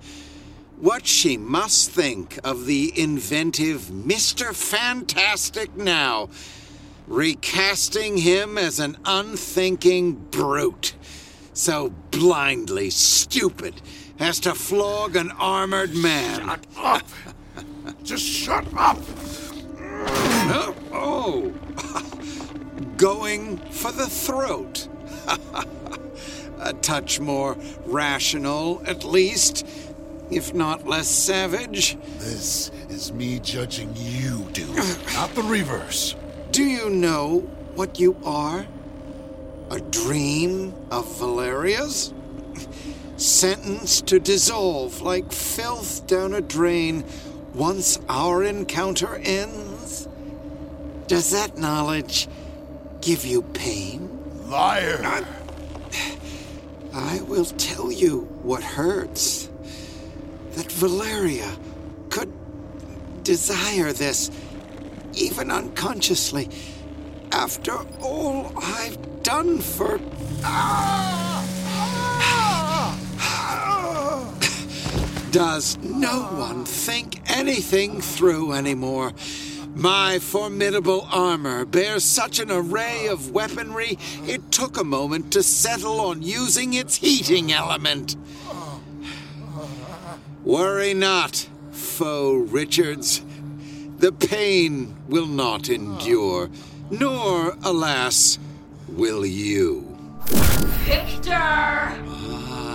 What 0.77 1.05
she 1.05 1.37
must 1.37 1.91
think 1.91 2.39
of 2.43 2.65
the 2.65 2.91
inventive 2.99 3.81
Mr. 3.81 4.55
Fantastic 4.55 5.75
now, 5.75 6.29
recasting 7.11 8.17
him 8.17 8.57
as 8.57 8.79
an 8.79 8.97
unthinking 9.03 10.13
brute, 10.13 10.95
so 11.53 11.89
blindly 12.09 12.89
stupid 12.89 13.81
as 14.17 14.39
to 14.39 14.55
flog 14.55 15.17
an 15.17 15.29
armored 15.31 15.93
man. 15.93 16.39
Shut 16.39 16.65
up! 16.77 17.07
Just 18.03 18.25
shut 18.25 18.65
up! 18.77 18.97
oh, 20.53 20.75
oh. 20.93 21.53
going 22.97 23.57
for 23.57 23.91
the 23.91 24.07
throat. 24.07 24.87
A 26.59 26.73
touch 26.73 27.19
more 27.19 27.57
rational, 27.87 28.81
at 28.85 29.03
least, 29.03 29.65
if 30.29 30.53
not 30.53 30.87
less 30.87 31.09
savage. 31.09 31.97
This 32.19 32.69
is 32.89 33.11
me 33.11 33.39
judging 33.39 33.91
you, 33.95 34.47
dude, 34.53 34.75
not 35.13 35.33
the 35.35 35.43
reverse. 35.43 36.15
Do 36.51 36.63
you 36.65 36.89
know 36.89 37.39
what 37.75 37.97
you 37.99 38.17
are? 38.25 38.67
A 39.69 39.79
dream 39.79 40.73
of 40.91 41.17
Valeria's? 41.17 42.13
Sentenced 43.15 44.07
to 44.07 44.19
dissolve 44.19 45.01
like 45.01 45.31
filth 45.31 46.05
down 46.07 46.33
a 46.33 46.41
drain 46.41 47.05
once 47.53 47.99
our 48.09 48.43
encounter 48.43 49.15
ends? 49.23 50.09
Does 51.07 51.31
that 51.31 51.57
knowledge 51.57 52.27
give 52.99 53.25
you 53.25 53.43
pain? 53.43 54.09
Liar! 54.49 55.25
I 56.93 57.21
will 57.21 57.45
tell 57.45 57.91
you 57.91 58.21
what 58.43 58.61
hurts. 58.61 59.47
that 60.51 60.69
Valeria 60.69 61.49
could 62.09 62.29
desire 63.23 63.93
this, 63.93 64.29
even 65.13 65.51
unconsciously, 65.51 66.49
after 67.31 67.77
all 68.01 68.51
I've 68.57 69.23
done 69.23 69.59
for. 69.59 69.99
Does 75.31 75.77
no 75.77 76.23
one 76.23 76.65
think 76.65 77.21
anything 77.29 78.01
through 78.01 78.51
anymore? 78.51 79.13
My 79.73 80.19
formidable 80.19 81.07
armor 81.09 81.63
bears 81.63 82.03
such 82.03 82.39
an 82.39 82.51
array 82.51 83.07
of 83.07 83.31
weaponry, 83.31 83.97
it 84.27 84.51
took 84.51 84.77
a 84.77 84.83
moment 84.83 85.31
to 85.31 85.41
settle 85.41 86.01
on 86.01 86.21
using 86.21 86.73
its 86.73 86.97
heating 86.97 87.53
element. 87.53 88.17
Worry 90.43 90.93
not, 90.93 91.47
foe 91.71 92.33
Richards. 92.33 93.21
The 94.01 94.11
pain 94.11 94.95
will 95.07 95.27
not 95.27 95.69
endure, 95.69 96.49
nor, 96.89 97.55
alas, 97.61 98.39
will 98.87 99.23
you. 99.23 99.95
Victor! 100.85 101.29
Ah, 102.09 102.65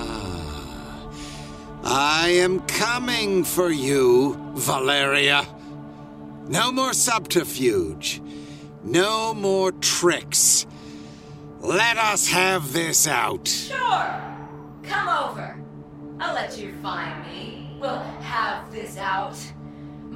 I 1.82 2.28
am 2.28 2.60
coming 2.68 3.42
for 3.42 3.70
you, 3.70 4.36
Valeria. 4.54 5.44
No 6.46 6.70
more 6.70 6.92
subterfuge. 6.92 8.22
No 8.84 9.34
more 9.34 9.72
tricks. 9.72 10.64
Let 11.58 11.96
us 11.96 12.28
have 12.28 12.72
this 12.72 13.08
out. 13.08 13.48
Sure. 13.48 14.22
Come 14.84 15.08
over. 15.08 15.60
I'll 16.20 16.36
let 16.36 16.56
you 16.56 16.72
find 16.80 17.26
me. 17.26 17.76
We'll 17.80 17.98
have 17.98 18.70
this 18.70 18.96
out. 18.96 19.36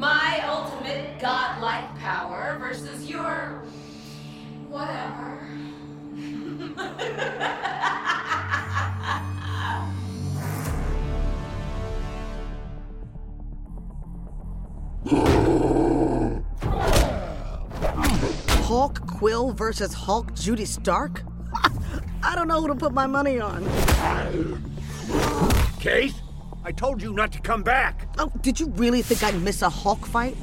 My 0.00 0.42
ultimate 0.48 1.20
godlike 1.20 1.94
power 1.98 2.56
versus 2.58 3.04
your. 3.04 3.62
whatever. 4.66 5.46
Hulk 18.62 19.06
Quill 19.06 19.52
versus 19.52 19.92
Hulk 19.92 20.34
Judy 20.34 20.64
Stark? 20.64 21.24
I 22.22 22.34
don't 22.34 22.48
know 22.48 22.62
who 22.62 22.68
to 22.68 22.74
put 22.74 22.94
my 22.94 23.06
money 23.06 23.38
on. 23.38 23.68
Kate, 25.78 26.14
I 26.62 26.72
told 26.72 27.00
you 27.00 27.12
not 27.14 27.32
to 27.32 27.40
come 27.40 27.62
back. 27.62 28.06
Oh, 28.18 28.30
did 28.42 28.60
you 28.60 28.66
really 28.76 29.00
think 29.00 29.22
I'd 29.22 29.40
miss 29.42 29.62
a 29.62 29.70
Hulk 29.70 30.06
fight? 30.06 30.36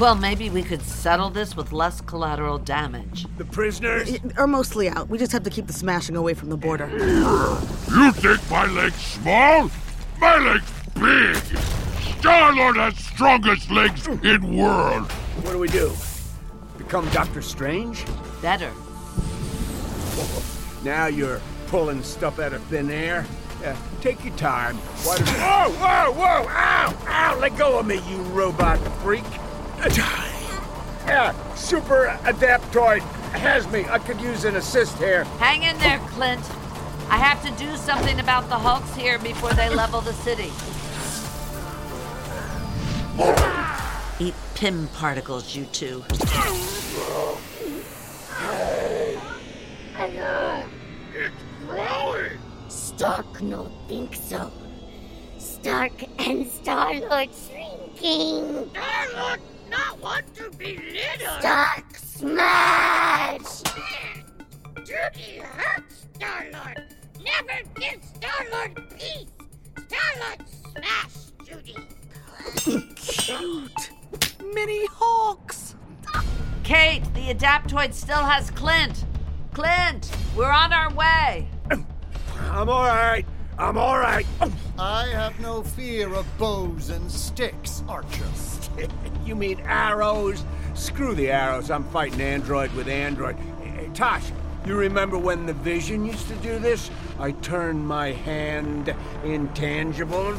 Well, 0.00 0.14
maybe 0.14 0.50
we 0.50 0.62
could 0.62 0.82
settle 0.82 1.30
this 1.30 1.56
with 1.56 1.72
less 1.72 2.00
collateral 2.00 2.58
damage. 2.58 3.26
The 3.38 3.44
prisoners? 3.44 4.18
Are 4.38 4.46
mostly 4.46 4.88
out. 4.88 5.08
We 5.08 5.18
just 5.18 5.32
have 5.32 5.42
to 5.42 5.50
keep 5.50 5.66
the 5.66 5.72
smashing 5.72 6.14
away 6.16 6.34
from 6.34 6.48
the 6.48 6.56
border. 6.56 6.88
You 6.88 8.12
think 8.12 8.50
my 8.50 8.66
leg's 8.66 8.94
small? 8.94 9.70
My 10.20 10.38
leg's 10.38 10.72
big! 10.94 11.36
Star-Lord 12.20 12.76
has 12.76 12.96
strongest 12.96 13.70
legs 13.70 14.06
in 14.06 14.56
world! 14.56 15.10
What 15.10 15.52
do 15.52 15.58
we 15.58 15.68
do? 15.68 15.92
Become 16.78 17.08
Doctor 17.10 17.42
Strange? 17.42 18.04
Better. 18.40 18.72
Now 20.84 21.06
you're 21.06 21.40
pulling 21.70 22.02
stuff 22.02 22.40
out 22.40 22.52
of 22.52 22.62
thin 22.64 22.90
air? 22.90 23.24
Yeah, 23.62 23.76
take 24.00 24.24
your 24.24 24.34
time. 24.36 24.76
Why 25.04 25.16
do 25.18 25.24
Whoa, 25.24 25.70
whoa, 25.78 26.12
whoa! 26.12 26.48
Ow! 26.48 26.96
Ow! 27.06 27.38
Let 27.38 27.56
go 27.56 27.78
of 27.78 27.86
me, 27.86 28.00
you 28.08 28.16
robot 28.32 28.78
freak! 29.02 29.24
Yeah, 31.06 31.32
super 31.54 32.18
adaptoid 32.24 33.00
has 33.32 33.70
me. 33.70 33.84
I 33.88 33.98
could 33.98 34.20
use 34.20 34.44
an 34.44 34.56
assist 34.56 34.98
here. 34.98 35.24
Hang 35.38 35.62
in 35.62 35.78
there, 35.78 35.98
Clint. 36.08 36.42
I 37.08 37.16
have 37.16 37.42
to 37.44 37.50
do 37.64 37.76
something 37.76 38.18
about 38.18 38.48
the 38.48 38.56
Hulks 38.56 38.94
here 38.96 39.18
before 39.18 39.52
they 39.54 39.68
level 39.68 40.00
the 40.00 40.12
city. 40.12 40.50
Eat 44.18 44.34
Pym 44.54 44.88
particles, 44.88 45.54
you 45.54 45.66
two. 45.66 46.04
Hello. 49.94 50.39
Stark 53.00 53.40
no 53.40 53.72
think 53.88 54.14
so. 54.14 54.52
Stark 55.38 56.04
and 56.18 56.46
Star-Lord 56.46 57.30
shrinking. 57.34 58.68
Star-Lord 58.72 59.40
not 59.70 59.98
want 60.02 60.34
to 60.34 60.50
be 60.58 60.76
little. 60.76 61.38
Stark 61.38 61.96
smash! 61.96 63.62
Judy 64.84 65.40
hurts 65.42 66.08
Star-Lord. 66.14 66.82
Never 67.24 67.62
give 67.76 68.04
Star-Lord 68.04 68.82
peace. 68.90 69.28
Star-Lord 69.88 70.44
smash 70.70 71.32
Judy. 71.42 71.76
Cute. 72.96 73.90
Mini 74.52 74.84
Hawks. 74.88 75.74
Kate, 76.64 77.04
the 77.14 77.32
Adaptoid 77.32 77.94
still 77.94 78.22
has 78.26 78.50
Clint. 78.50 79.06
Clint, 79.54 80.10
we're 80.36 80.52
on 80.52 80.74
our 80.74 80.92
way. 80.92 81.48
I'm 82.50 82.68
all 82.68 82.86
right. 82.86 83.26
I'm 83.58 83.76
all 83.76 83.98
right. 83.98 84.26
I 84.78 85.06
have 85.08 85.38
no 85.40 85.62
fear 85.62 86.14
of 86.14 86.26
bows 86.38 86.88
and 86.88 87.10
sticks, 87.10 87.82
Archer. 87.86 88.24
you 89.24 89.34
mean 89.34 89.60
arrows? 89.66 90.44
Screw 90.74 91.14
the 91.14 91.30
arrows. 91.30 91.70
I'm 91.70 91.84
fighting 91.84 92.20
android 92.20 92.72
with 92.72 92.88
android. 92.88 93.36
Hey, 93.62 93.90
Tosh, 93.92 94.24
you 94.64 94.76
remember 94.76 95.18
when 95.18 95.46
the 95.46 95.52
Vision 95.52 96.06
used 96.06 96.28
to 96.28 96.34
do 96.36 96.58
this? 96.58 96.90
I 97.18 97.32
turned 97.32 97.86
my 97.86 98.12
hand 98.12 98.94
intangibles. 99.24 100.38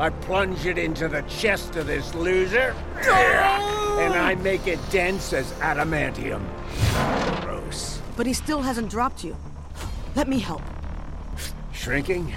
I 0.00 0.10
plunge 0.10 0.64
it 0.64 0.78
into 0.78 1.08
the 1.08 1.22
chest 1.22 1.76
of 1.76 1.86
this 1.86 2.14
loser. 2.14 2.74
And 2.96 4.14
I 4.14 4.34
make 4.36 4.66
it 4.66 4.78
dense 4.90 5.32
as 5.32 5.52
adamantium. 5.54 6.42
Gross. 7.42 8.00
But 8.16 8.26
he 8.26 8.32
still 8.32 8.62
hasn't 8.62 8.90
dropped 8.90 9.24
you. 9.24 9.36
Let 10.18 10.26
me 10.26 10.40
help. 10.40 10.62
Shrinking? 11.72 12.34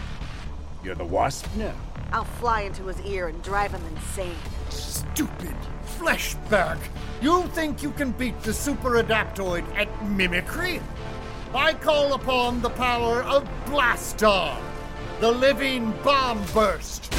You're 0.83 0.93
the 0.93 1.03
wasp 1.03 1.47
now. 1.55 1.73
I'll 2.11 2.25
fly 2.25 2.61
into 2.61 2.85
his 2.85 3.01
ear 3.01 3.27
and 3.27 3.41
drive 3.41 3.71
him 3.71 3.81
insane. 3.87 4.35
Stupid 4.69 5.55
flesh 5.97 6.35
bag. 6.47 6.77
You 7.23 7.41
think 7.55 7.81
you 7.81 7.89
can 7.89 8.11
beat 8.11 8.39
the 8.43 8.53
super 8.53 9.01
adaptoid 9.01 9.65
at 9.75 9.89
mimicry? 10.09 10.79
I 11.55 11.73
call 11.73 12.13
upon 12.13 12.61
the 12.61 12.69
power 12.69 13.23
of 13.23 13.49
Blastar, 13.65 14.61
the 15.19 15.31
living 15.31 15.91
bomb 16.03 16.39
burst. 16.53 17.11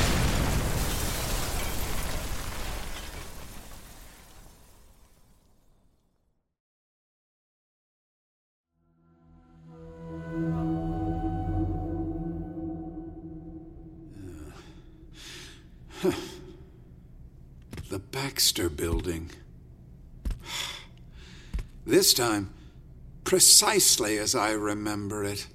Baxter 18.33 18.71
Building. 18.71 19.31
This 21.85 22.15
time, 22.15 22.49
precisely 23.25 24.17
as 24.17 24.35
I 24.35 24.53
remember 24.53 25.23
it. 25.23 25.49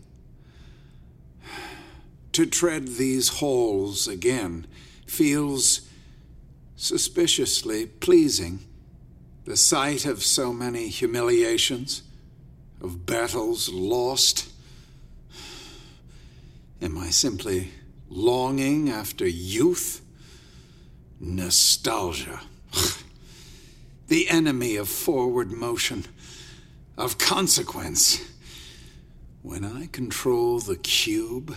To 2.33 2.45
tread 2.45 2.87
these 2.87 3.39
halls 3.39 4.07
again 4.07 4.67
feels 5.07 5.89
suspiciously 6.75 7.87
pleasing. 7.87 8.59
The 9.45 9.57
sight 9.57 10.05
of 10.05 10.21
so 10.21 10.53
many 10.53 10.87
humiliations, 10.89 12.03
of 12.79 13.07
battles 13.07 13.69
lost. 13.69 14.51
Am 16.83 16.95
I 16.99 17.09
simply 17.09 17.71
longing 18.07 18.91
after 18.91 19.27
youth? 19.27 20.01
Nostalgia. 21.19 22.41
the 24.07 24.29
enemy 24.29 24.75
of 24.75 24.89
forward 24.89 25.51
motion, 25.51 26.05
of 26.97 27.17
consequence. 27.17 28.23
When 29.41 29.63
I 29.63 29.87
control 29.87 30.59
the 30.59 30.75
cube, 30.75 31.55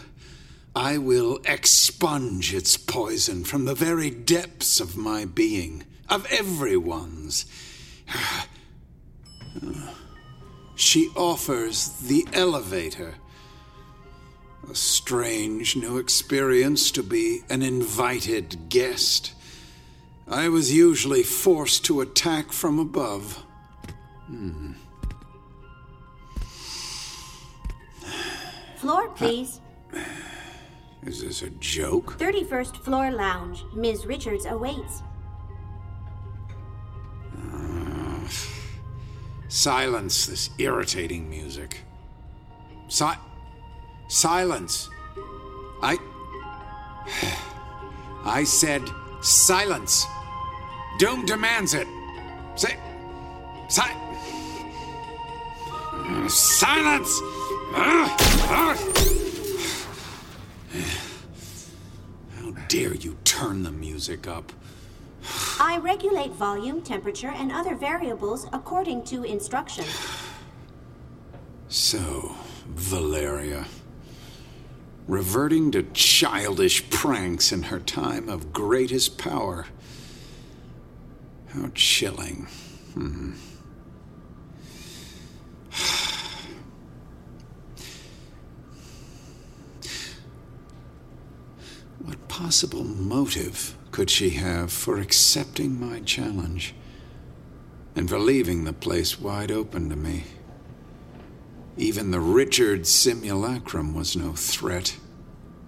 I 0.75 0.99
will 0.99 1.41
expunge 1.45 2.55
its 2.55 2.77
poison 2.77 3.45
from 3.45 3.65
the 3.65 3.75
very 3.75 4.11
depths 4.11 4.79
of 4.79 4.97
my 4.97 5.25
being, 5.25 5.85
of 6.09 6.27
everyone's. 6.31 7.47
She 10.81 11.11
offers 11.15 11.91
the 11.99 12.27
elevator. 12.33 13.17
A 14.71 14.75
strange 14.75 15.77
new 15.77 15.99
experience 15.99 16.91
to 16.93 17.03
be 17.03 17.43
an 17.51 17.61
invited 17.61 18.71
guest. 18.71 19.35
I 20.31 20.49
was 20.49 20.73
usually 20.73 21.25
forced 21.25 21.85
to 21.87 22.01
attack 22.03 22.53
from 22.53 22.79
above. 22.79 23.45
Hmm. 24.27 24.75
Floor, 28.77 29.09
please. 29.09 29.61
Is 31.03 31.23
this 31.23 31.43
a 31.43 31.51
joke? 31.51 32.17
31st 32.19 32.77
floor 32.77 33.11
lounge. 33.11 33.65
Ms. 33.75 34.07
Richards 34.07 34.47
awaits. 34.47 35.03
Uh, 37.53 38.21
silence 39.49 40.27
this 40.27 40.51
irritating 40.59 41.29
music. 41.29 41.81
Si- 42.87 43.21
silence. 44.07 44.89
I. 45.83 45.99
I 48.25 48.45
said 48.45 48.89
silence. 49.23 50.07
Doom 51.01 51.25
demands 51.25 51.73
it. 51.73 51.89
Say. 52.57 52.77
Si- 53.71 53.83
silence! 56.29 57.19
How 57.73 58.75
dare 62.69 62.93
you 62.93 63.17
turn 63.25 63.63
the 63.63 63.71
music 63.71 64.29
up? 64.29 64.53
I 65.59 65.79
regulate 65.79 66.33
volume, 66.33 66.83
temperature, 66.83 67.33
and 67.35 67.51
other 67.51 67.75
variables 67.75 68.47
according 68.53 69.05
to 69.05 69.25
instruction. 69.25 69.87
So, 71.71 72.37
Valeria. 72.67 73.65
Reverting 75.09 75.71
to 75.71 75.83
childish 75.95 76.91
pranks 76.91 77.53
in 77.53 77.63
her 77.63 77.81
time 77.81 78.29
of 78.29 78.53
greatest 78.53 79.17
power. 79.17 79.65
How 81.53 81.69
chilling. 81.75 82.47
Hmm. 82.95 83.33
What 92.03 92.29
possible 92.29 92.83
motive 92.83 93.77
could 93.91 94.09
she 94.09 94.31
have 94.31 94.73
for 94.73 94.99
accepting 94.99 95.79
my 95.79 96.01
challenge 96.01 96.75
and 97.95 98.09
for 98.09 98.19
leaving 98.19 98.65
the 98.65 98.73
place 98.73 99.21
wide 99.21 99.51
open 99.51 99.91
to 99.91 99.97
me? 99.97 100.25
Even 101.77 102.11
the 102.11 102.21
Richard 102.21 102.87
simulacrum 102.87 103.95
was 103.95 104.17
no 104.17 104.33
threat. 104.33 104.97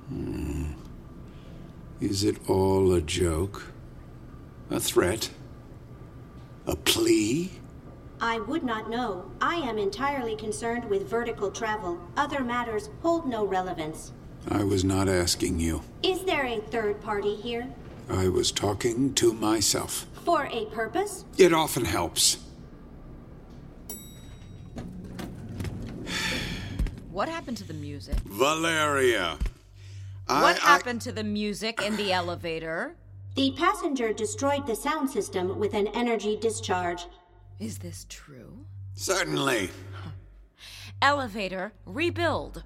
Hmm. 0.08 0.72
Is 2.00 2.24
it 2.24 2.48
all 2.48 2.92
a 2.92 3.00
joke? 3.00 3.64
A 4.70 4.80
threat? 4.80 5.30
A 6.66 6.77
plea? 6.77 7.51
I 8.20 8.38
would 8.40 8.62
not 8.62 8.88
know. 8.88 9.31
I 9.40 9.57
am 9.57 9.79
entirely 9.79 10.37
concerned 10.37 10.85
with 10.88 11.09
vertical 11.09 11.51
travel. 11.51 11.98
Other 12.16 12.44
matters 12.44 12.88
hold 13.03 13.27
no 13.29 13.44
relevance. 13.44 14.12
I 14.48 14.62
was 14.62 14.85
not 14.85 15.09
asking 15.09 15.59
you. 15.61 15.83
Is 16.03 16.25
there 16.25 16.46
a 16.46 16.61
third 16.61 17.01
party 17.03 17.35
here? 17.35 17.68
I 18.09 18.29
was 18.29 18.53
talking 18.53 19.14
to 19.14 19.33
myself. 19.33 20.07
For 20.25 20.46
a 20.53 20.66
purpose? 20.66 21.25
It 21.37 21.53
often 21.53 21.85
helps. 21.85 22.38
What 27.11 27.29
happened 27.29 27.57
to 27.59 27.64
the 27.64 27.75
music? 27.75 28.14
Valeria. 28.25 29.37
I, 30.29 30.42
what 30.42 30.57
I- 30.57 30.61
happened 30.61 31.01
to 31.03 31.12
the 31.12 31.25
music 31.25 31.83
in 31.83 31.96
the 31.96 32.12
elevator? 32.12 32.94
The 33.34 33.52
passenger 33.52 34.12
destroyed 34.12 34.66
the 34.66 34.76
sound 34.76 35.08
system 35.08 35.58
with 35.58 35.72
an 35.72 35.86
energy 35.88 36.36
discharge. 36.36 37.06
Is 37.58 37.78
this 37.78 38.04
true? 38.10 38.66
Certainly. 38.94 39.70
Elevator, 41.02 41.72
rebuild. 41.86 42.62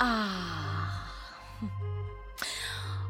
Ah. 0.00 1.12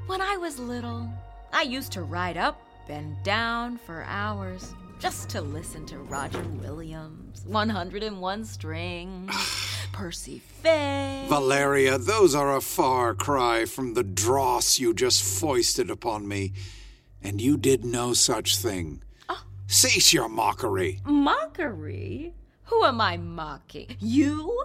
When 0.09 0.21
I 0.21 0.37
was 0.37 0.59
little, 0.59 1.09
I 1.53 1.63
used 1.63 1.93
to 1.93 2.03
ride 2.03 2.37
up 2.37 2.61
and 2.89 3.23
down 3.23 3.77
for 3.79 4.03
hours 4.09 4.75
just 4.99 5.29
to 5.31 5.41
listen 5.41 5.87
to 5.87 5.99
Roger 5.99 6.43
Williams, 6.61 7.45
101 7.47 8.45
Strings, 8.45 9.33
Percy 9.93 10.39
Faith. 10.39 11.29
Valeria, 11.29 11.99
those 11.99 12.35
are 12.35 12.57
a 12.57 12.61
far 12.61 13.15
cry 13.15 13.65
from 13.65 13.95
the 13.95 14.03
dross 14.03 14.79
you 14.79 14.95
just 14.95 15.23
foisted 15.23 15.91
upon 15.91 16.27
me. 16.27 16.53
And 17.23 17.41
you 17.41 17.57
did 17.57 17.85
no 17.85 18.15
such 18.15 18.57
thing. 18.57 19.03
Ah. 19.29 19.45
Cease 19.67 20.13
your 20.13 20.29
mockery. 20.29 21.01
Mockery? 21.05 22.35
Who 22.65 22.85
am 22.85 23.01
I 23.01 23.17
mocking? 23.17 23.97
You? 23.99 24.65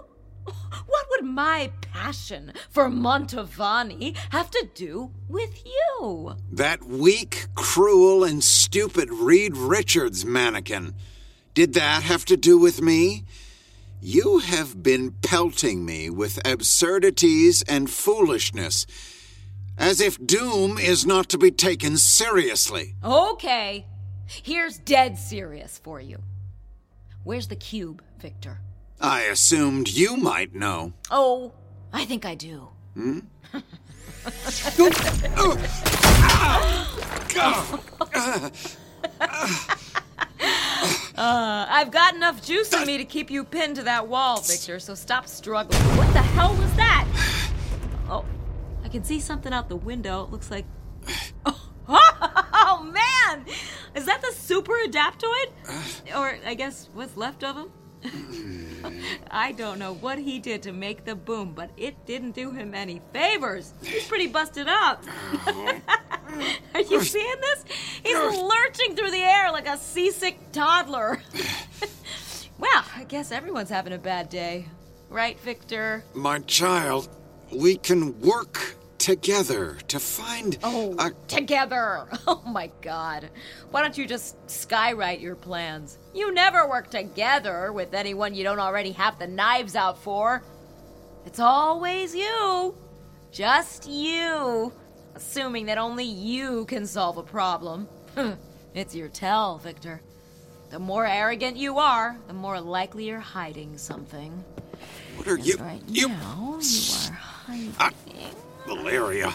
What 0.86 1.06
would 1.10 1.24
my 1.24 1.72
passion 1.80 2.52
for 2.70 2.88
Mantovani 2.88 4.16
have 4.30 4.50
to 4.52 4.68
do 4.74 5.10
with 5.28 5.64
you? 5.66 6.36
That 6.52 6.84
weak, 6.84 7.46
cruel, 7.54 8.22
and 8.22 8.44
stupid 8.44 9.10
Reed 9.10 9.56
Richards 9.56 10.24
mannequin. 10.24 10.94
Did 11.54 11.74
that 11.74 12.04
have 12.04 12.24
to 12.26 12.36
do 12.36 12.58
with 12.58 12.80
me? 12.80 13.24
You 14.08 14.38
have 14.38 14.84
been 14.84 15.10
pelting 15.20 15.84
me 15.84 16.10
with 16.10 16.38
absurdities 16.46 17.62
and 17.62 17.90
foolishness, 17.90 18.86
as 19.76 20.00
if 20.00 20.24
Doom 20.24 20.78
is 20.78 21.04
not 21.04 21.28
to 21.30 21.38
be 21.38 21.50
taken 21.50 21.96
seriously. 21.96 22.94
Okay, 23.02 23.84
here's 24.28 24.78
dead 24.78 25.18
serious 25.18 25.80
for 25.82 26.00
you. 26.00 26.22
Where's 27.24 27.48
the 27.48 27.56
cube, 27.56 28.00
Victor? 28.20 28.60
I 29.00 29.22
assumed 29.22 29.88
you 29.88 30.16
might 30.16 30.54
know. 30.54 30.92
Oh, 31.10 31.52
I 31.92 32.04
think 32.04 32.24
I 32.24 32.36
do. 32.36 32.68
Hmm? 32.94 33.18
Uh, 41.16 41.64
I've 41.70 41.90
got 41.90 42.14
enough 42.14 42.44
juice 42.44 42.70
in 42.74 42.86
me 42.86 42.98
to 42.98 43.04
keep 43.06 43.30
you 43.30 43.42
pinned 43.42 43.76
to 43.76 43.82
that 43.84 44.06
wall, 44.06 44.38
Victor, 44.42 44.78
so 44.78 44.94
stop 44.94 45.26
struggling. 45.26 45.80
What 45.96 46.12
the 46.12 46.20
hell 46.20 46.54
was 46.54 46.70
that? 46.74 47.08
Oh, 48.10 48.22
I 48.84 48.88
can 48.88 49.02
see 49.02 49.18
something 49.18 49.50
out 49.50 49.70
the 49.70 49.76
window. 49.76 50.24
It 50.24 50.30
looks 50.30 50.50
like. 50.50 50.66
Oh, 51.88 52.82
man! 52.82 53.44
Is 53.94 54.06
that 54.06 54.20
the 54.20 54.32
super 54.32 54.72
adaptoid? 54.86 56.14
Or, 56.16 56.36
I 56.44 56.54
guess, 56.54 56.88
what's 56.92 57.16
left 57.16 57.44
of 57.44 57.56
him? 57.56 57.70
I 59.30 59.52
don't 59.52 59.78
know 59.78 59.94
what 59.94 60.18
he 60.18 60.38
did 60.38 60.62
to 60.64 60.72
make 60.72 61.04
the 61.04 61.14
boom, 61.14 61.52
but 61.54 61.70
it 61.76 62.04
didn't 62.06 62.32
do 62.32 62.50
him 62.50 62.74
any 62.74 63.00
favors. 63.12 63.72
He's 63.82 64.06
pretty 64.06 64.26
busted 64.26 64.66
up. 64.68 65.04
You 66.90 67.02
seeing 67.02 67.34
this? 67.40 67.64
He's 68.04 68.16
lurching 68.16 68.94
through 68.96 69.10
the 69.10 69.22
air 69.22 69.50
like 69.52 69.66
a 69.68 69.76
seasick 69.76 70.38
toddler. 70.52 71.20
well, 72.58 72.84
I 72.94 73.04
guess 73.04 73.32
everyone's 73.32 73.70
having 73.70 73.92
a 73.92 73.98
bad 73.98 74.28
day. 74.28 74.66
Right, 75.08 75.38
Victor? 75.40 76.04
My 76.14 76.38
child, 76.40 77.08
we 77.52 77.76
can 77.76 78.18
work 78.20 78.74
together 78.98 79.78
to 79.88 80.00
find 80.00 80.58
Oh, 80.64 80.94
a. 80.98 81.10
together. 81.28 82.08
Oh 82.26 82.42
my 82.46 82.70
god. 82.82 83.30
Why 83.70 83.82
don't 83.82 83.96
you 83.96 84.06
just 84.06 84.36
skywrite 84.46 85.20
your 85.20 85.36
plans? 85.36 85.98
You 86.14 86.32
never 86.32 86.68
work 86.68 86.90
together 86.90 87.72
with 87.72 87.94
anyone 87.94 88.34
you 88.34 88.42
don't 88.42 88.58
already 88.58 88.92
have 88.92 89.18
the 89.18 89.26
knives 89.28 89.76
out 89.76 89.98
for. 89.98 90.42
It's 91.24 91.38
always 91.40 92.14
you. 92.14 92.74
Just 93.30 93.88
you. 93.88 94.72
Assuming 95.16 95.64
that 95.66 95.78
only 95.78 96.04
you 96.04 96.66
can 96.66 96.86
solve 96.86 97.16
a 97.16 97.22
problem. 97.22 97.88
it's 98.74 98.94
your 98.94 99.08
tell, 99.08 99.56
Victor. 99.56 100.02
The 100.68 100.78
more 100.78 101.06
arrogant 101.06 101.56
you 101.56 101.78
are, 101.78 102.18
the 102.26 102.34
more 102.34 102.60
likely 102.60 103.06
you're 103.06 103.18
hiding 103.18 103.78
something. 103.78 104.44
What 105.16 105.26
are 105.26 105.38
you? 105.38 105.56
Right 105.56 105.80
you. 105.88 106.08
now, 106.08 106.58
you 106.60 107.08
are 107.08 107.14
hiding. 107.14 107.74
Ah, 107.80 107.90
Valeria, 108.66 109.32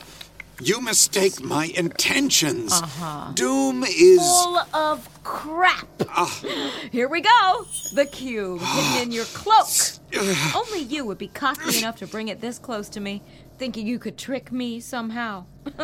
you 0.62 0.82
mistake 0.82 1.42
my 1.42 1.72
intentions. 1.76 2.74
Uh-huh. 2.74 3.32
Doom 3.34 3.84
is. 3.84 4.20
Full 4.20 4.58
of 4.76 5.24
crap. 5.24 5.88
Ah, 6.10 6.44
Here 6.92 7.10
we 7.10 7.22
go. 7.22 7.66
The 7.94 8.06
cube 8.06 8.62
hidden 8.62 9.02
in 9.02 9.12
your 9.12 9.26
cloak. 9.26 9.66
Only 10.56 10.82
you 10.82 11.06
would 11.06 11.18
be 11.18 11.30
cocky 11.30 11.80
enough 11.80 11.98
to 11.98 12.08
bring 12.08 12.28
it 12.28 12.40
this 12.40 12.60
close 12.60 12.88
to 12.90 13.00
me, 13.00 13.24
thinking 13.62 13.86
you 13.86 14.00
could 14.00 14.18
trick 14.18 14.52
me 14.52 14.80
somehow. 14.80 15.46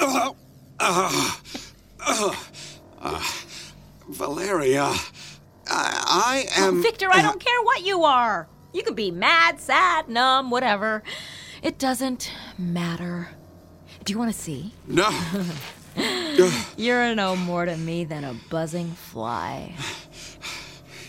ah, 0.00 0.34
ah, 3.02 3.44
Valeria, 4.08 4.84
I, 5.66 6.46
I 6.46 6.46
am. 6.56 6.78
Oh, 6.78 6.80
Victor, 6.80 7.08
I 7.12 7.20
don't 7.20 7.38
care 7.38 7.62
what 7.64 7.84
you 7.84 8.02
are. 8.04 8.48
You 8.72 8.82
can 8.82 8.94
be 8.94 9.10
mad, 9.10 9.60
sad, 9.60 10.08
numb, 10.08 10.50
whatever. 10.50 11.02
It 11.62 11.78
doesn't 11.78 12.32
matter. 12.56 13.28
Do 14.04 14.14
you 14.14 14.18
want 14.18 14.32
to 14.32 14.38
see? 14.38 14.72
No. 14.86 15.10
You're 16.78 17.14
no 17.14 17.36
more 17.36 17.66
to 17.66 17.76
me 17.76 18.04
than 18.04 18.24
a 18.24 18.34
buzzing 18.48 18.92
fly. 18.92 19.74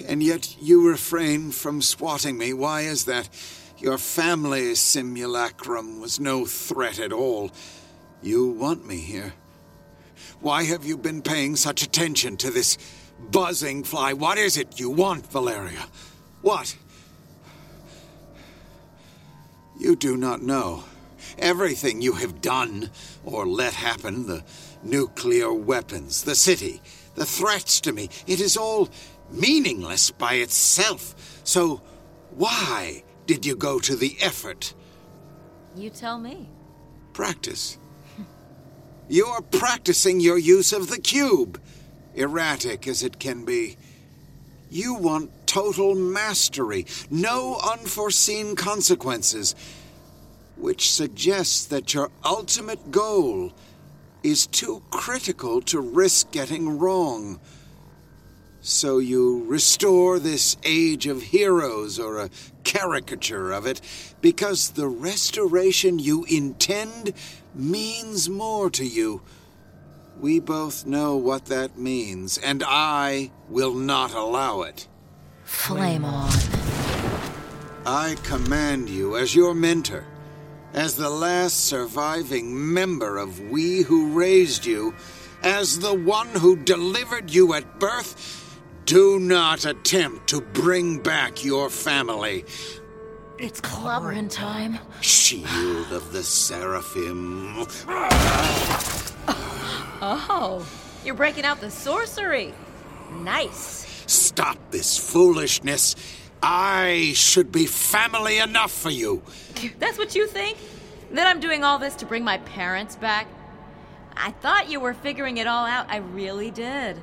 And 0.06 0.22
yet 0.22 0.58
you 0.62 0.86
refrain 0.86 1.52
from 1.52 1.82
swatting 1.82 2.38
me. 2.38 2.52
Why 2.52 2.82
is 2.82 3.06
that? 3.06 3.30
Your 3.80 3.98
family 3.98 4.76
simulacrum 4.76 6.02
was 6.02 6.20
no 6.20 6.46
threat 6.46 7.00
at 7.00 7.14
all. 7.14 7.50
You 8.22 8.50
want 8.50 8.86
me 8.86 8.98
here. 8.98 9.34
Why 10.42 10.64
have 10.64 10.84
you 10.84 10.98
been 10.98 11.22
paying 11.22 11.56
such 11.56 11.82
attention 11.82 12.36
to 12.38 12.52
this 12.52 12.78
buzzing 13.32 13.86
fly? 13.86 14.12
What 14.12 14.38
is 14.38 14.58
it 14.58 14.82
you 14.82 14.90
want, 14.90 15.32
Valeria? 15.32 15.86
What? 16.42 16.76
You 19.80 19.96
do 19.96 20.18
not 20.18 20.42
know. 20.42 20.84
Everything 21.38 22.02
you 22.02 22.14
have 22.14 22.42
done 22.42 22.90
or 23.24 23.48
let 23.48 23.74
happen, 23.74 24.28
the 24.28 24.44
nuclear 24.84 25.54
weapons, 25.54 26.24
the 26.24 26.36
city, 26.36 26.82
the 27.16 27.26
threats 27.26 27.80
to 27.82 27.94
me, 27.94 28.10
it 28.28 28.42
is 28.42 28.58
all 28.58 28.90
meaningless 29.32 30.12
by 30.12 30.34
itself. 30.34 31.16
So, 31.46 31.82
why 32.32 33.04
did 33.30 33.46
you 33.46 33.56
go 33.56 33.78
to 33.78 33.96
the 33.96 34.18
effort? 34.22 34.74
You 35.76 35.92
tell 35.92 36.18
me. 36.18 36.50
Practice. 37.14 37.78
You're 39.08 39.42
practicing 39.42 40.20
your 40.20 40.40
use 40.40 40.74
of 40.74 40.90
the 40.90 41.00
cube, 41.00 41.62
erratic 42.16 42.88
as 42.88 43.04
it 43.04 43.20
can 43.20 43.46
be. 43.46 43.78
You 44.72 44.96
want 44.96 45.30
total 45.46 45.94
mastery, 45.94 46.88
no 47.12 47.60
unforeseen 47.72 48.56
consequences, 48.56 49.54
which 50.56 50.92
suggests 50.92 51.68
that 51.68 51.94
your 51.94 52.10
ultimate 52.26 52.90
goal 52.90 53.54
is 54.24 54.48
too 54.48 54.82
critical 54.90 55.62
to 55.62 55.80
risk 55.80 56.32
getting 56.32 56.80
wrong. 56.80 57.40
So 58.62 58.98
you 58.98 59.46
restore 59.46 60.20
this 60.20 60.58
age 60.64 61.08
of 61.08 61.22
heroes 61.22 61.98
or 61.98 62.20
a 62.20 62.30
caricature 62.64 63.52
of 63.52 63.66
it 63.66 63.80
because 64.22 64.72
the 64.72 64.88
restoration 64.88 65.98
you 65.98 66.26
intend 66.26 67.14
means 67.56 68.30
more 68.30 68.70
to 68.72 68.86
you. 68.86 69.22
We 70.20 70.42
both 70.42 70.86
know 70.86 71.16
what 71.16 71.46
that 71.46 71.78
means, 71.78 72.38
and 72.38 72.62
I 72.68 73.32
will 73.48 73.74
not 73.74 74.14
allow 74.14 74.62
it. 74.64 74.88
Flame 75.46 76.04
on. 76.04 76.30
I 77.86 78.18
command 78.24 78.90
you 78.90 79.16
as 79.16 79.34
your 79.34 79.56
mentor, 79.56 80.06
as 80.74 80.96
the 80.96 81.10
last 81.10 81.66
surviving 81.66 82.74
member 82.74 83.18
of 83.18 83.40
we 83.50 83.84
who 83.84 84.10
raised 84.10 84.66
you, 84.66 84.94
as 85.42 85.80
the 85.80 85.94
one 85.94 86.28
who 86.28 86.58
delivered 86.58 87.32
you 87.32 87.54
at 87.54 87.80
birth, 87.80 88.49
do 88.86 89.20
not 89.20 89.66
attempt 89.66 90.28
to 90.28 90.42
bring 90.42 91.00
back 91.00 91.44
your 91.44 91.70
family. 91.70 92.46
It's 93.38 93.62
clobbering 93.62 94.30
time. 94.30 94.80
Shield 95.02 95.94
of 95.94 96.12
the 96.12 96.24
Seraphim. 96.24 97.66
Oh, 100.02 100.68
you're 101.06 101.16
breaking 101.16 101.46
out 101.46 101.62
the 101.62 101.72
sorcery. 101.72 102.54
Nice. 103.22 104.04
Stop 104.08 104.58
this 104.72 104.98
foolishness. 104.98 105.96
I 106.42 107.12
should 107.16 107.52
be 107.52 107.66
family 107.66 108.40
enough 108.40 108.72
for 108.72 108.90
you. 108.90 109.22
That's 109.78 109.98
what 109.98 110.16
you 110.16 110.28
think? 110.28 110.58
That 111.12 111.28
I'm 111.28 111.40
doing 111.40 111.64
all 111.64 111.80
this 111.80 111.96
to 111.96 112.06
bring 112.06 112.24
my 112.24 112.38
parents 112.40 112.96
back? 112.96 113.28
I 114.16 114.32
thought 114.32 114.70
you 114.70 114.80
were 114.80 114.94
figuring 114.94 115.38
it 115.38 115.48
all 115.48 115.66
out. 115.66 115.90
I 115.90 115.98
really 115.98 116.52
did. 116.52 117.02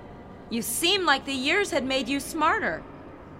You 0.49 0.63
seemed 0.63 1.05
like 1.05 1.25
the 1.25 1.33
years 1.33 1.71
had 1.71 1.85
made 1.85 2.09
you 2.09 2.21
smarter. 2.21 2.83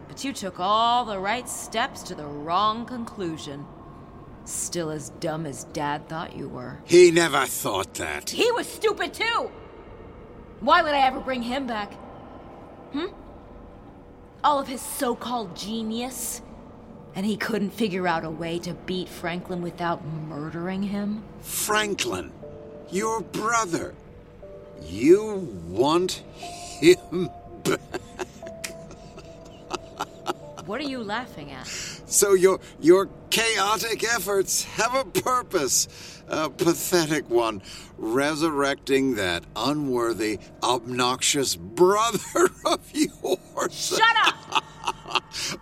But 0.09 0.25
you 0.25 0.33
took 0.33 0.59
all 0.59 1.05
the 1.05 1.19
right 1.19 1.49
steps 1.49 2.03
to 2.05 2.15
the 2.15 2.27
wrong 2.27 2.85
conclusion. 2.85 3.67
Still 4.45 4.91
as 4.91 5.11
dumb 5.21 5.47
as 5.47 5.65
Dad 5.65 6.09
thought 6.09 6.37
you 6.37 6.49
were. 6.49 6.81
He 6.85 7.11
never 7.11 7.47
thought 7.47 7.95
that. 7.95 8.31
He 8.31 8.51
was 8.53 8.67
stupid 8.67 9.15
too! 9.15 9.51
Why 10.61 10.83
would 10.83 10.95
I 10.95 11.01
ever 11.01 11.21
bring 11.21 11.43
him 11.43 11.67
back? 11.67 11.93
Hmm? 12.93 13.07
All 14.43 14.59
of 14.59 14.69
his 14.69 14.81
so 14.81 15.15
called 15.15 15.57
genius? 15.57 16.43
And 17.15 17.27
he 17.27 17.37
couldn't 17.37 17.71
figure 17.71 18.07
out 18.07 18.25
a 18.25 18.31
way 18.31 18.59
to 18.61 18.75
beat 18.75 19.09
Franklin 19.09 19.63
without 19.63 20.05
murdering 20.05 20.83
him? 20.83 21.25
Franklin, 21.41 22.33
your 22.91 23.21
brother. 23.21 23.95
You 24.83 25.49
want 25.69 26.23
him 26.35 26.66
back? 27.65 27.81
What 30.67 30.81
are 30.81 30.85
you 30.85 31.03
laughing 31.05 31.53
at? 31.53 31.67
So 31.67 32.35
your 32.35 32.59
your 32.81 33.09
chaotic 33.31 34.03
efforts 34.03 34.65
have 34.65 34.95
a 34.95 35.05
purpose, 35.05 36.23
a 36.29 36.51
pathetic 36.51 37.31
one, 37.31 37.63
resurrecting 37.97 39.15
that 39.15 39.45
unworthy, 39.55 40.41
obnoxious 40.65 41.55
brother 41.55 42.51
of 42.67 42.81
yours. 42.93 43.97
Shut 43.97 44.17
up! 44.27 44.65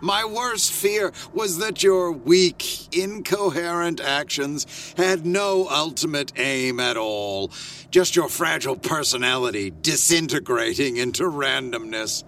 My 0.01 0.25
worst 0.25 0.71
fear 0.71 1.11
was 1.33 1.57
that 1.59 1.83
your 1.83 2.11
weak, 2.11 2.93
incoherent 2.95 4.01
actions 4.01 4.93
had 4.97 5.25
no 5.25 5.67
ultimate 5.69 6.33
aim 6.37 6.79
at 6.79 6.97
all. 6.97 7.51
Just 7.91 8.15
your 8.15 8.29
fragile 8.29 8.75
personality 8.75 9.71
disintegrating 9.71 10.97
into 10.97 11.23
randomness. 11.23 12.23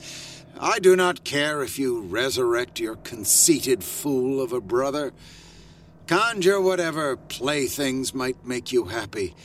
I 0.60 0.80
do 0.80 0.96
not 0.96 1.24
care 1.24 1.62
if 1.62 1.78
you 1.78 2.02
resurrect 2.02 2.80
your 2.80 2.96
conceited 2.96 3.84
fool 3.84 4.42
of 4.42 4.54
a 4.54 4.62
brother. 4.62 5.14
Conjure 6.08 6.62
whatever 6.62 7.18
playthings 7.18 8.14
might 8.14 8.46
make 8.46 8.72
you 8.72 8.86
happy. 8.86 9.36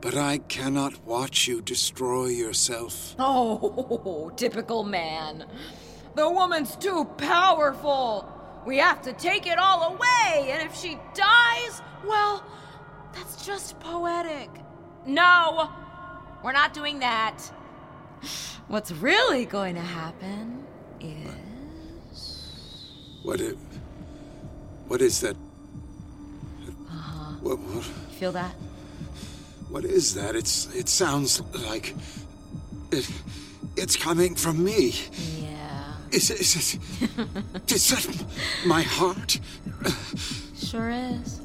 But 0.00 0.16
I 0.16 0.38
cannot 0.38 1.04
watch 1.04 1.48
you 1.48 1.60
destroy 1.60 2.26
yourself. 2.26 3.14
Oh, 3.18 4.30
typical 4.36 4.84
man. 4.84 5.44
The 6.18 6.28
woman's 6.28 6.74
too 6.74 7.04
powerful. 7.16 8.28
We 8.66 8.78
have 8.78 9.02
to 9.02 9.12
take 9.12 9.46
it 9.46 9.56
all 9.56 9.94
away, 9.94 10.50
and 10.50 10.68
if 10.68 10.74
she 10.74 10.98
dies, 11.14 11.80
well, 12.04 12.44
that's 13.14 13.46
just 13.46 13.78
poetic. 13.78 14.50
No, 15.06 15.70
we're 16.42 16.50
not 16.50 16.74
doing 16.74 16.98
that. 16.98 17.38
What's 18.66 18.90
really 18.90 19.44
going 19.44 19.76
to 19.76 19.80
happen 19.80 20.64
is. 21.00 22.50
What 23.22 23.40
it, 23.40 23.56
What 24.88 25.00
is 25.00 25.20
that? 25.20 25.36
Uh 26.90 26.94
huh. 26.94 27.32
What, 27.42 27.60
what, 27.60 27.84
Feel 28.18 28.32
that? 28.32 28.56
what 29.68 29.84
is 29.84 30.14
that? 30.14 30.34
It's 30.34 30.66
it 30.74 30.88
sounds 30.88 31.40
like 31.70 31.94
it 32.90 33.08
it's 33.76 33.94
coming 33.96 34.34
from 34.34 34.64
me. 34.64 34.94
Yeah. 35.38 35.67
Is 36.10 36.30
is 36.30 36.56
it 36.56 37.72
is 37.72 37.88
that 37.90 38.24
my 38.66 38.82
heart? 38.82 39.38
Sure 40.56 40.90
is. 40.90 41.40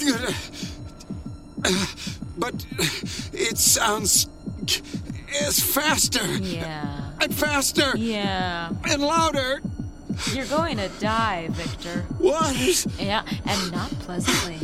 But 2.37 2.65
it 3.33 3.57
sounds 3.57 4.27
it's 5.27 5.59
faster. 5.61 6.25
Yeah. 6.37 7.11
And 7.21 7.33
faster. 7.33 7.97
Yeah. 7.97 8.69
And 8.89 9.01
louder. 9.01 9.61
You're 10.33 10.45
going 10.45 10.77
to 10.77 10.89
die, 10.99 11.47
Victor. 11.51 12.05
What? 12.19 12.85
Yeah, 12.99 13.23
and 13.45 13.71
not 13.71 13.89
pleasantly. 14.01 14.59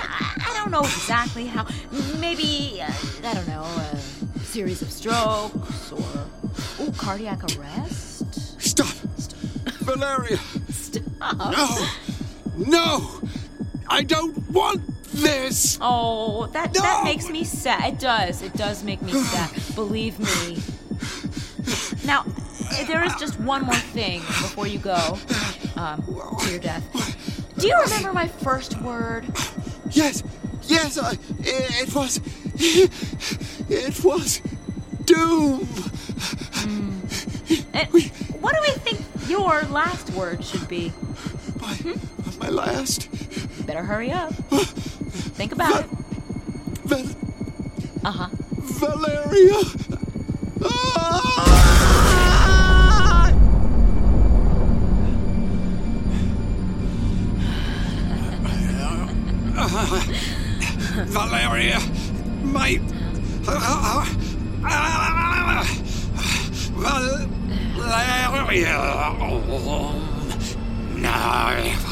I 0.00 0.52
don't 0.54 0.70
know 0.70 0.82
exactly 0.82 1.46
how. 1.46 1.66
Maybe, 2.18 2.80
uh, 2.80 2.92
I 3.24 3.34
don't 3.34 3.48
know, 3.48 3.62
a 3.62 4.38
series 4.40 4.82
of 4.82 4.90
strokes 4.92 5.92
or. 5.92 6.04
Oh, 6.80 6.92
cardiac 6.96 7.42
arrest? 7.56 8.07
Valeria! 9.88 10.38
Stop! 10.68 11.50
No! 11.50 11.86
No! 12.58 13.20
I 13.88 14.02
don't 14.02 14.36
want 14.50 14.82
this! 15.14 15.78
Oh, 15.80 16.46
that, 16.48 16.74
that 16.74 17.04
makes 17.04 17.30
me 17.30 17.42
sad. 17.42 17.94
It 17.94 17.98
does. 17.98 18.42
It 18.42 18.52
does 18.52 18.84
make 18.84 19.00
me 19.00 19.12
sad. 19.12 19.50
Believe 19.74 20.18
me. 20.18 20.58
Now, 22.04 22.26
there 22.86 23.02
is 23.02 23.14
just 23.16 23.40
one 23.40 23.62
more 23.62 23.74
thing 23.76 24.20
before 24.20 24.66
you 24.66 24.78
go 24.78 25.18
um, 25.76 26.02
to 26.40 26.50
your 26.50 26.60
death. 26.60 26.84
Do 27.56 27.66
you 27.66 27.80
remember 27.80 28.12
my 28.12 28.28
first 28.28 28.78
word? 28.82 29.24
Yes! 29.90 30.22
Yes, 30.64 30.98
I, 30.98 31.12
it, 31.12 31.88
it 31.88 31.94
was. 31.94 32.20
It 33.70 34.04
was. 34.04 34.42
Doom! 35.06 35.66
And 37.72 37.88
what 38.42 38.54
do 38.54 38.60
we 38.60 38.72
think 38.84 38.97
your 39.28 39.62
last 39.64 40.10
word 40.10 40.44
should 40.44 40.66
be? 40.68 40.92
My 41.60 41.76
my 42.40 42.48
last? 42.48 43.08
Better 43.66 43.82
hurry 43.82 44.10
up. 44.10 44.32
Think 44.32 45.52
about 45.52 45.84
it. 45.84 45.90
Val- 46.84 47.16
Uh 48.04 48.10
huh. 48.10 48.28
Valeria! 48.80 49.60
Ah! 50.64 51.34
Valeria! 61.06 61.78
My. 62.42 62.80
Uh, 63.46 64.06
uh, 64.06 64.14
Valeria! 68.48 69.12
Naiv. 70.96 71.84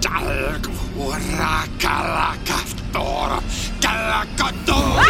Dalg. 0.00 0.66
Urakalakastor. 0.98 3.38
Galakador! 3.78 5.06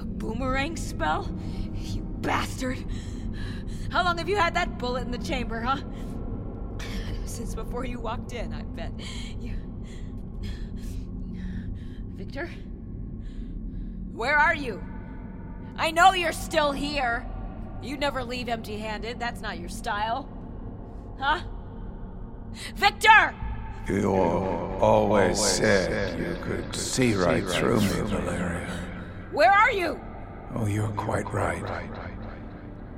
A 0.00 0.04
boomerang 0.04 0.76
spell? 0.76 1.30
You 1.76 2.02
bastard. 2.20 2.84
How 3.90 4.02
long 4.02 4.18
have 4.18 4.28
you 4.28 4.36
had 4.36 4.54
that 4.54 4.78
bullet 4.78 5.02
in 5.02 5.12
the 5.12 5.18
chamber, 5.18 5.60
huh? 5.60 5.80
Since 7.24 7.54
before 7.54 7.84
you 7.84 8.00
walked 8.00 8.32
in, 8.32 8.52
I 8.52 8.62
bet. 8.62 8.90
You. 9.40 9.52
Victor? 12.16 12.50
Where 14.18 14.36
are 14.36 14.54
you? 14.54 14.82
I 15.76 15.92
know 15.92 16.12
you're 16.12 16.32
still 16.32 16.72
here. 16.72 17.24
You 17.80 17.96
never 17.96 18.24
leave 18.24 18.48
empty 18.48 18.76
handed. 18.76 19.20
That's 19.20 19.40
not 19.40 19.60
your 19.60 19.68
style. 19.68 20.28
Huh? 21.20 21.42
Victor! 22.74 23.32
You 23.88 24.10
always 24.10 25.38
said 25.38 26.18
you 26.18 26.36
could 26.42 26.74
see 26.74 27.14
right 27.14 27.46
through 27.48 27.80
me, 27.80 27.86
Valeria. 27.86 28.68
Where 29.30 29.52
are 29.52 29.70
you? 29.70 30.00
Oh, 30.56 30.66
you're 30.66 30.88
quite 30.88 31.32
right. 31.32 31.62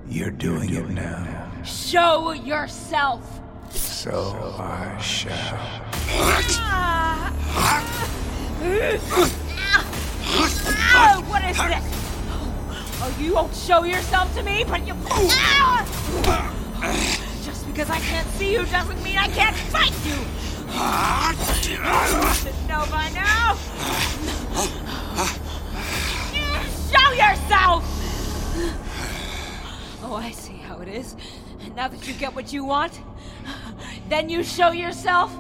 You're 0.09 0.30
doing 0.30 0.72
it 0.72 0.88
now. 0.88 1.52
Show 1.64 2.33
yourself! 2.33 3.42
So 3.72 4.56
I 4.59 4.98
shall. 5.02 5.85
Ah! 6.62 7.11
Ah! 10.92 11.16
Ah, 11.16 11.22
what 11.29 11.44
is 11.44 11.57
this? 11.57 11.85
Oh, 13.03 13.16
you 13.18 13.35
won't 13.35 13.55
show 13.55 13.85
yourself 13.85 14.35
to 14.37 14.42
me, 14.42 14.64
but 14.64 14.87
you. 14.87 14.94
Ah! 15.09 15.87
Just 17.44 17.66
because 17.66 17.88
I 17.90 17.98
can't 18.00 18.26
see 18.29 18.53
you 18.53 18.64
doesn't 18.66 19.03
mean 19.03 19.16
I 19.16 19.29
can't 19.29 19.57
fight 19.57 19.94
you! 20.05 20.18
You 21.70 22.35
should 22.35 22.68
know 22.68 22.85
by 22.90 23.11
now! 23.14 23.57
Show 26.90 27.12
yourself! 27.12 27.85
Oh, 30.03 30.14
I 30.16 30.31
see 30.33 30.57
how 30.57 30.81
it 30.81 30.88
is. 30.88 31.16
And 31.61 31.74
now 31.76 31.88
that 31.88 32.07
you 32.09 32.14
get 32.14 32.35
what 32.35 32.53
you 32.53 32.64
want, 32.64 33.00
then 34.09 34.29
you 34.29 34.42
show 34.42 34.72
yourself? 34.72 35.33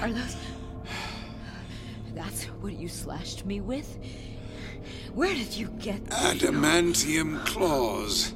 Are 0.00 0.10
those. 0.12 0.36
That's 2.14 2.44
what 2.62 2.74
you 2.74 2.88
slashed 2.88 3.44
me 3.46 3.60
with? 3.60 3.98
Where 5.18 5.34
did 5.34 5.56
you 5.56 5.66
get 5.80 6.04
Adamantium 6.10 7.44
claws. 7.44 8.32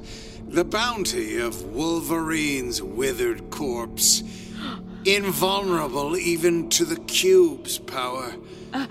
The 0.49 0.65
bounty 0.65 1.39
of 1.39 1.63
Wolverine's 1.63 2.81
withered 2.81 3.49
corpse. 3.51 4.21
Invulnerable 5.05 6.17
even 6.17 6.67
to 6.71 6.83
the 6.83 6.97
cube's 6.97 7.77
power. 7.77 8.35
Uh. 8.73 8.87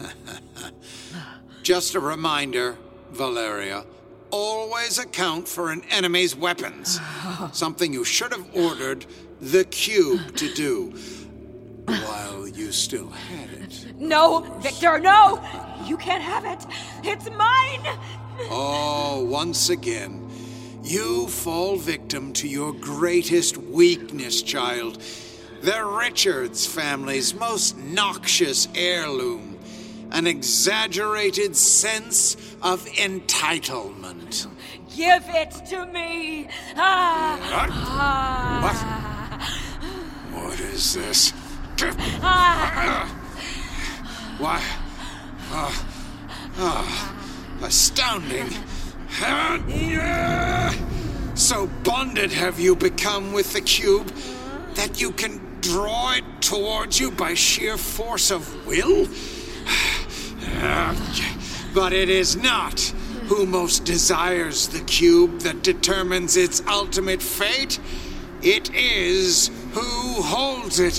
Just 1.62 1.94
a 1.94 2.00
reminder, 2.00 2.78
Valeria. 3.12 3.84
Always 4.30 4.98
account 4.98 5.46
for 5.46 5.72
an 5.72 5.82
enemy's 5.90 6.34
weapons. 6.34 6.98
Something 7.52 7.92
you 7.92 8.04
should 8.04 8.32
have 8.32 8.48
ordered 8.56 9.04
the 9.42 9.64
cube 9.66 10.36
to 10.36 10.54
do. 10.54 10.98
Still 12.74 13.08
had 13.08 13.50
it. 13.50 13.86
No, 14.00 14.40
Victor, 14.58 14.98
no! 14.98 15.40
You 15.86 15.96
can't 15.96 16.22
have 16.22 16.44
it! 16.44 16.66
It's 17.04 17.30
mine! 17.30 17.86
Oh, 18.50 19.24
once 19.30 19.70
again, 19.70 20.28
you 20.82 21.28
fall 21.28 21.76
victim 21.76 22.32
to 22.32 22.48
your 22.48 22.72
greatest 22.72 23.56
weakness, 23.56 24.42
child. 24.42 25.00
The 25.62 25.84
Richards 25.84 26.66
family's 26.66 27.32
most 27.32 27.78
noxious 27.78 28.66
heirloom. 28.74 29.56
An 30.10 30.26
exaggerated 30.26 31.54
sense 31.54 32.56
of 32.60 32.84
entitlement. 32.86 34.48
Give 34.96 35.22
it 35.28 35.52
to 35.66 35.86
me! 35.86 36.48
Ah! 36.74 37.38
Ah! 37.70 39.14
What 40.32 40.58
is 40.58 40.94
this? 40.94 41.32
Why? 44.38 44.62
Ah, 45.50 45.84
ah, 46.58 47.16
astounding. 47.62 48.48
So 51.34 51.66
bonded 51.82 52.32
have 52.32 52.60
you 52.60 52.76
become 52.76 53.32
with 53.32 53.52
the 53.52 53.60
cube 53.60 54.06
that 54.74 55.00
you 55.00 55.10
can 55.10 55.40
draw 55.60 56.12
it 56.14 56.24
towards 56.40 57.00
you 57.00 57.10
by 57.10 57.34
sheer 57.34 57.76
force 57.76 58.30
of 58.30 58.66
will? 58.66 59.08
But 61.74 61.92
it 61.92 62.08
is 62.08 62.36
not 62.36 62.80
who 63.26 63.46
most 63.46 63.84
desires 63.84 64.68
the 64.68 64.80
cube 64.84 65.40
that 65.40 65.64
determines 65.64 66.36
its 66.36 66.62
ultimate 66.68 67.20
fate. 67.20 67.80
It 68.42 68.72
is 68.74 69.50
who 69.72 70.22
holds 70.22 70.78
it. 70.78 70.98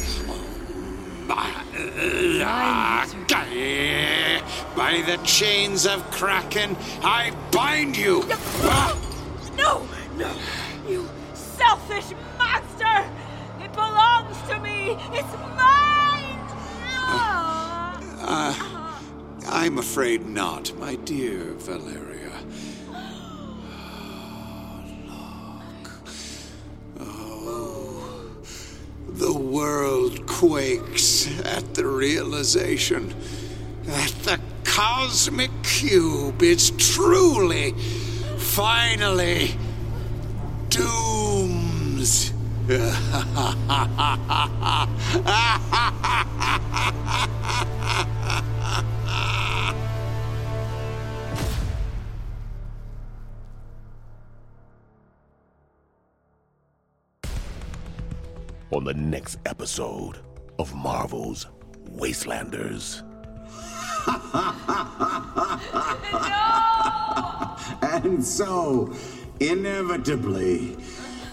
By 4.76 5.02
the 5.02 5.18
chains 5.24 5.86
of 5.86 6.10
Kraken, 6.12 6.76
I 7.02 7.32
bind 7.52 7.96
you! 7.96 8.24
No! 9.58 9.88
No! 10.18 10.36
You 10.88 11.10
selfish 11.34 12.14
monster! 12.38 13.10
It 13.62 13.72
belongs 13.74 14.38
to 14.50 14.60
me! 14.60 14.98
It's 15.14 15.34
mine! 15.56 16.40
Uh, 18.28 18.54
I'm 19.48 19.78
afraid 19.78 20.26
not, 20.28 20.78
my 20.78 20.96
dear 20.96 21.54
Valeria. 21.54 22.34
Oh, 26.98 28.30
the 29.08 29.34
world 29.34 30.26
quakes 30.28 31.15
at 31.46 31.76
the 31.76 31.86
realization 31.86 33.14
that 33.84 34.12
the 34.24 34.40
cosmic 34.64 35.52
cube 35.64 36.42
is 36.42 36.72
truly, 36.72 37.72
finally, 38.38 39.52
dooms. 40.70 42.34
On 58.72 58.84
the 58.84 58.94
next 58.96 59.38
episode 59.46 60.25
of 60.60 60.74
Marvel's 60.74 61.48
Wastelanders. 61.90 63.02
And 68.06 68.24
so, 68.24 68.94
inevitably, 69.40 70.78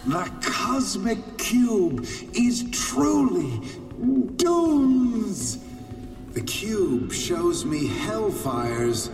the 0.07 0.31
cosmic 0.41 1.37
cube 1.37 2.07
is 2.33 2.65
truly 2.71 3.61
dooms. 4.37 5.59
The 6.33 6.41
cube 6.41 7.13
shows 7.13 7.65
me 7.65 7.89
hellfires 7.89 9.11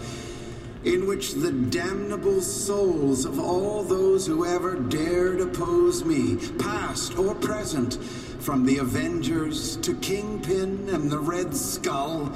in 0.85 1.09
which 1.09 1.35
the 1.35 1.51
damnable 1.51 2.41
souls 2.41 3.25
of 3.25 3.41
all 3.41 3.83
those 3.83 4.27
who 4.27 4.47
ever 4.47 4.77
dared 4.77 5.41
oppose 5.41 6.05
me, 6.05 6.37
past 6.59 7.19
or 7.19 7.35
present, 7.35 7.99
from 8.49 8.65
the 8.65 8.79
Avengers 8.79 9.77
to 9.77 9.95
Kingpin 9.97 10.89
and 10.89 11.11
the 11.11 11.19
Red 11.19 11.55
Skull, 11.55 12.33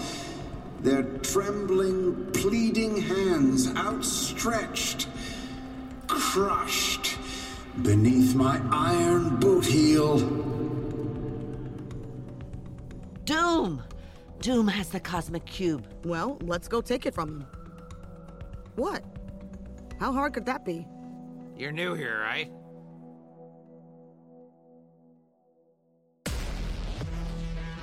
their 0.81 1.05
trembling, 1.21 2.31
pleading 2.33 3.01
hands 3.01 3.75
outstretched, 3.75 5.09
crushed 6.09 7.17
beneath 7.81 8.35
my 8.35 8.61
iron 8.71 9.37
boot 9.37 9.65
heel. 9.65 10.19
Doom! 13.25 13.83
Doom 14.41 14.69
has 14.69 14.91
the 14.91 15.01
cosmic 15.01 15.47
cube. 15.47 15.87
Well, 16.05 16.37
let's 16.43 16.69
go 16.69 16.83
take 16.83 17.07
it 17.07 17.15
from 17.15 17.29
him. 17.31 17.47
What? 18.75 19.03
How 19.99 20.13
hard 20.13 20.35
could 20.35 20.45
that 20.45 20.63
be? 20.67 20.87
You're 21.57 21.73
new 21.73 21.95
here, 21.95 22.21
right? 22.21 22.53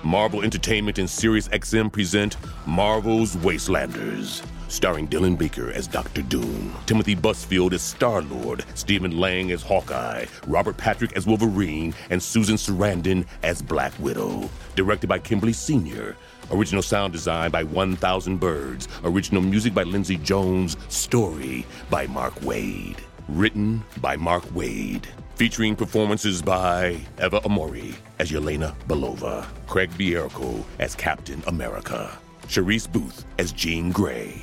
Marvel 0.03 0.41
Entertainment 0.43 0.97
and 0.97 1.09
Sirius 1.09 1.47
XM 1.49 1.91
present 1.91 2.37
Marvel's 2.65 3.35
Wastelanders. 3.37 4.45
Starring 4.67 5.07
Dylan 5.07 5.37
Baker 5.37 5.71
as 5.71 5.87
Doctor 5.87 6.21
Doom, 6.21 6.75
Timothy 6.85 7.15
Busfield 7.15 7.73
as 7.73 7.81
Star 7.81 8.21
Lord, 8.21 8.63
Stephen 8.75 9.19
Lang 9.19 9.51
as 9.51 9.63
Hawkeye, 9.63 10.25
Robert 10.45 10.77
Patrick 10.77 11.13
as 11.13 11.25
Wolverine, 11.25 11.93
and 12.11 12.21
Susan 12.21 12.55
Sarandon 12.55 13.25
as 13.41 13.61
Black 13.61 13.93
Widow. 13.99 14.49
Directed 14.75 15.07
by 15.07 15.19
Kimberly 15.19 15.53
Senior 15.53 16.15
Original 16.51 16.81
sound 16.81 17.13
design 17.13 17.51
by 17.51 17.63
1000 17.63 18.37
Birds. 18.37 18.87
Original 19.03 19.41
music 19.41 19.73
by 19.73 19.83
Lindsay 19.83 20.17
Jones. 20.17 20.77
Story 20.87 21.65
by 21.89 22.07
Mark 22.07 22.33
Waid. 22.39 22.97
Written 23.27 23.83
by 24.01 24.15
Mark 24.15 24.43
Waid. 24.45 25.03
Featuring 25.39 25.77
performances 25.77 26.41
by 26.41 26.99
Eva 27.17 27.39
Amurri 27.45 27.95
as 28.19 28.29
Yelena 28.29 28.75
Belova, 28.89 29.47
Craig 29.67 29.89
Bierko 29.91 30.65
as 30.79 30.95
Captain 30.95 31.41
America, 31.47 32.11
Cherise 32.47 32.91
Boothe 32.91 33.23
as 33.37 33.53
Jean 33.53 33.89
Grey, 33.89 34.41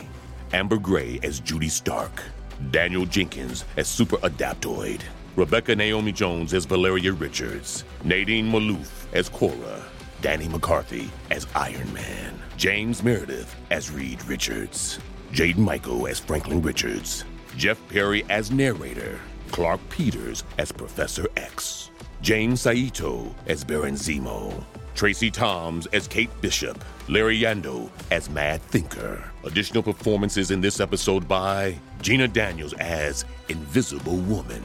Amber 0.55 0.78
Gray 0.78 1.20
as 1.22 1.38
Judy 1.38 1.68
Stark, 1.68 2.22
Daniel 2.70 3.05
Jenkins 3.05 3.66
as 3.76 3.88
Super 3.88 4.16
Adaptoid, 4.22 5.03
Rebecca 5.36 5.76
Naomi 5.76 6.12
Jones 6.12 6.55
as 6.55 6.64
Valeria 6.64 7.12
Richards, 7.12 7.84
Nadine 8.03 8.51
Malouf 8.51 9.05
as 9.12 9.28
Cora, 9.28 9.84
Danny 10.22 10.49
McCarthy 10.49 11.11
as 11.30 11.47
Iron 11.55 11.92
Man, 11.92 12.40
James 12.57 13.03
Meredith 13.03 13.55
as 13.70 13.90
Reed 13.90 14.24
Richards, 14.24 14.99
Jaden 15.32 15.59
Michael 15.59 16.07
as 16.07 16.18
Franklin 16.18 16.62
Richards, 16.62 17.26
Jeff 17.59 17.78
Perry 17.90 18.24
as 18.30 18.51
narrator, 18.51 19.20
Clarke 19.57 19.88
Peters 19.88 20.44
as 20.59 20.70
Professor 20.70 21.26
X, 21.38 21.90
James 22.20 22.61
Saito 22.61 23.34
as 23.46 23.64
Baron 23.64 23.94
Zemo, 23.94 24.62
Tracie 24.94 25.30
Thoms 25.30 25.86
as 25.94 26.07
Kate 26.07 26.28
Bishop, 26.42 26.84
Larry 27.09 27.40
Yando 27.40 27.88
as 28.11 28.28
Mad 28.28 28.61
Thinker. 28.61 29.24
Additional 29.44 29.82
performances 29.82 30.50
in 30.50 30.61
this 30.61 30.78
episode 30.78 31.26
by 31.26 31.74
Gina 32.02 32.28
Daniels 32.28 32.74
as 32.74 33.24
Invisible 33.48 34.18
Woman, 34.18 34.62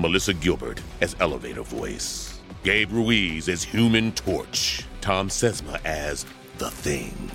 Melissa 0.00 0.34
Gilbert 0.34 0.80
as 1.00 1.14
Elevator 1.20 1.62
Voice, 1.62 2.40
Gabe 2.64 2.90
Ruiz 2.90 3.48
as 3.48 3.62
Human 3.62 4.10
Torch, 4.10 4.84
Thom 5.00 5.28
Sesma 5.28 5.78
as 5.84 6.26
The 6.58 6.72
Thing. 6.72 7.30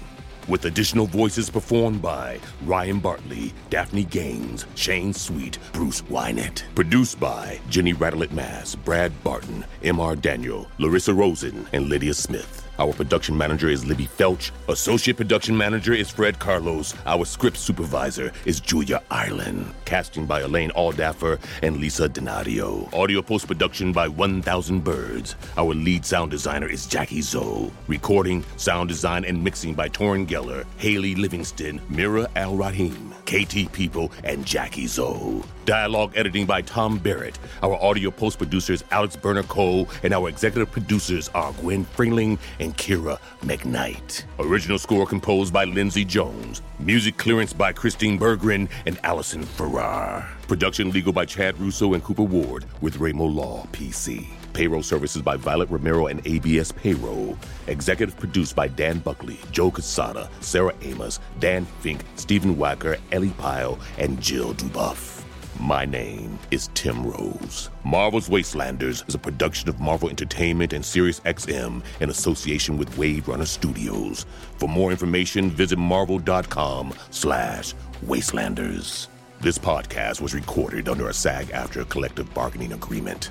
With 0.49 0.65
additional 0.65 1.05
voices 1.05 1.47
performed 1.47 2.01
by 2.01 2.39
Ryan 2.65 2.99
Bartley, 2.99 3.53
Daphne 3.69 4.03
Gaines, 4.05 4.65
Shane 4.73 5.13
Sweet, 5.13 5.59
Bruce 5.73 6.01
Wynett. 6.01 6.63
Produced 6.73 7.19
by 7.19 7.59
Jenny 7.69 7.93
Radelet 7.93 8.31
Mast, 8.31 8.83
Brad 8.83 9.11
Barton, 9.23 9.63
M.R. 9.83 10.15
Daniel, 10.15 10.67
Larissa 10.79 11.13
Rosen, 11.13 11.67
and 11.71 11.87
Lydia 11.87 12.15
Smith. 12.15 12.68
Our 12.79 12.93
production 12.93 13.37
manager 13.37 13.67
is 13.67 13.85
Libby 13.85 14.07
Felch. 14.07 14.51
Associate 14.69 15.15
production 15.15 15.57
manager 15.57 15.91
is 15.91 16.09
Fred 16.09 16.39
Carlos. 16.39 16.95
Our 17.05 17.25
script 17.25 17.57
supervisor 17.57 18.31
is 18.45 18.61
Julia 18.61 19.03
Ireland. 19.11 19.73
Casting 19.83 20.25
by 20.25 20.39
Alaine 20.41 20.71
Alldaffer 20.71 21.41
and 21.61 21.75
Lisa 21.75 22.07
Donadio. 22.07 22.91
Audio 22.93 23.21
post 23.21 23.47
production 23.47 23.91
by 23.91 24.07
1000 24.07 24.81
Birds. 24.81 25.35
Our 25.57 25.73
lead 25.73 26.05
sound 26.05 26.31
designer 26.31 26.67
is 26.67 26.87
Jackie 26.87 27.21
Zoe. 27.21 27.69
Recording, 27.87 28.45
sound 28.55 28.87
design, 28.87 29.25
and 29.25 29.43
mixing 29.43 29.73
by 29.73 29.89
Torrin 29.89 30.25
Geller, 30.25 30.63
Haley 30.77 31.15
Livingston, 31.15 31.81
Mira 31.89 32.29
Al 32.37 32.55
Rahim, 32.55 33.13
KT 33.29 33.71
People, 33.71 34.11
and 34.23 34.43
Jackie 34.43 34.87
Zoe. 34.87 35.43
Dialogue 35.65 36.13
editing 36.15 36.47
by 36.47 36.63
Tom 36.63 36.97
Barrett. 36.97 37.37
Our 37.61 37.75
audio 37.75 38.09
post 38.09 38.39
producers 38.39 38.83
Alex 38.89 39.15
Berner 39.15 39.43
Cole, 39.43 39.87
and 40.01 40.15
our 40.15 40.29
executive 40.29 40.71
producers 40.71 41.29
are 41.35 41.53
Gwen 41.53 41.85
Fringling 41.85 42.39
and 42.59 42.75
Kira 42.75 43.19
McKnight. 43.41 44.23
Original 44.39 44.79
score 44.79 45.05
composed 45.05 45.53
by 45.53 45.65
Lindsay 45.65 46.03
Jones. 46.03 46.63
Music 46.79 47.17
clearance 47.17 47.53
by 47.53 47.71
Christine 47.71 48.17
Bergren 48.17 48.67
and 48.87 48.99
Allison 49.03 49.43
Farrar. 49.43 50.38
Production 50.49 50.89
legal 50.89 51.13
by 51.13 51.25
Chad 51.25 51.59
Russo 51.59 51.93
and 51.93 52.03
Cooper 52.03 52.23
Ward 52.23 52.65
with 52.81 52.97
Ramo 52.97 53.25
Law 53.25 53.67
PC. 53.71 54.25
Payroll 54.51 54.81
services 54.81 55.21
by 55.21 55.37
Violet 55.37 55.69
Romero 55.69 56.07
and 56.07 56.25
ABS 56.25 56.71
Payroll. 56.71 57.37
Executive 57.67 58.17
produced 58.17 58.55
by 58.55 58.67
Dan 58.67 58.97
Buckley, 58.97 59.37
Joe 59.51 59.69
Quesada, 59.69 60.27
Sarah 60.39 60.73
Amos, 60.81 61.19
Dan 61.37 61.65
Fink, 61.81 62.01
Stephen 62.15 62.55
Wacker, 62.55 62.99
Ellie 63.11 63.29
Pyle, 63.37 63.77
and 63.99 64.19
Jill 64.19 64.55
Dubuff. 64.55 65.23
My 65.59 65.85
name 65.85 66.39
is 66.49 66.71
Tim 66.73 67.05
Rose. 67.05 67.69
Marvel's 67.83 68.27
Wastelanders 68.27 69.07
is 69.07 69.13
a 69.13 69.19
production 69.19 69.69
of 69.69 69.79
Marvel 69.79 70.09
Entertainment 70.09 70.73
and 70.73 70.83
Sirius 70.83 71.19
XM 71.19 71.83
in 71.99 72.09
association 72.09 72.75
with 72.75 72.97
Wave 72.97 73.27
Runner 73.27 73.45
Studios. 73.45 74.25
For 74.57 74.67
more 74.67 74.89
information, 74.89 75.51
visit 75.51 75.77
marvel.com 75.77 76.95
slash 77.11 77.75
wastelanders. 78.03 79.09
This 79.41 79.57
podcast 79.57 80.19
was 80.19 80.33
recorded 80.33 80.89
under 80.89 81.07
a 81.07 81.13
SAG-AFTRA 81.13 81.87
collective 81.87 82.33
bargaining 82.33 82.73
agreement. 82.73 83.29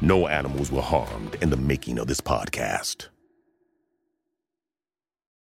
No 0.00 0.26
animals 0.26 0.72
were 0.72 0.82
harmed 0.82 1.36
in 1.36 1.48
the 1.48 1.56
making 1.56 2.00
of 2.00 2.08
this 2.08 2.20
podcast. 2.20 3.06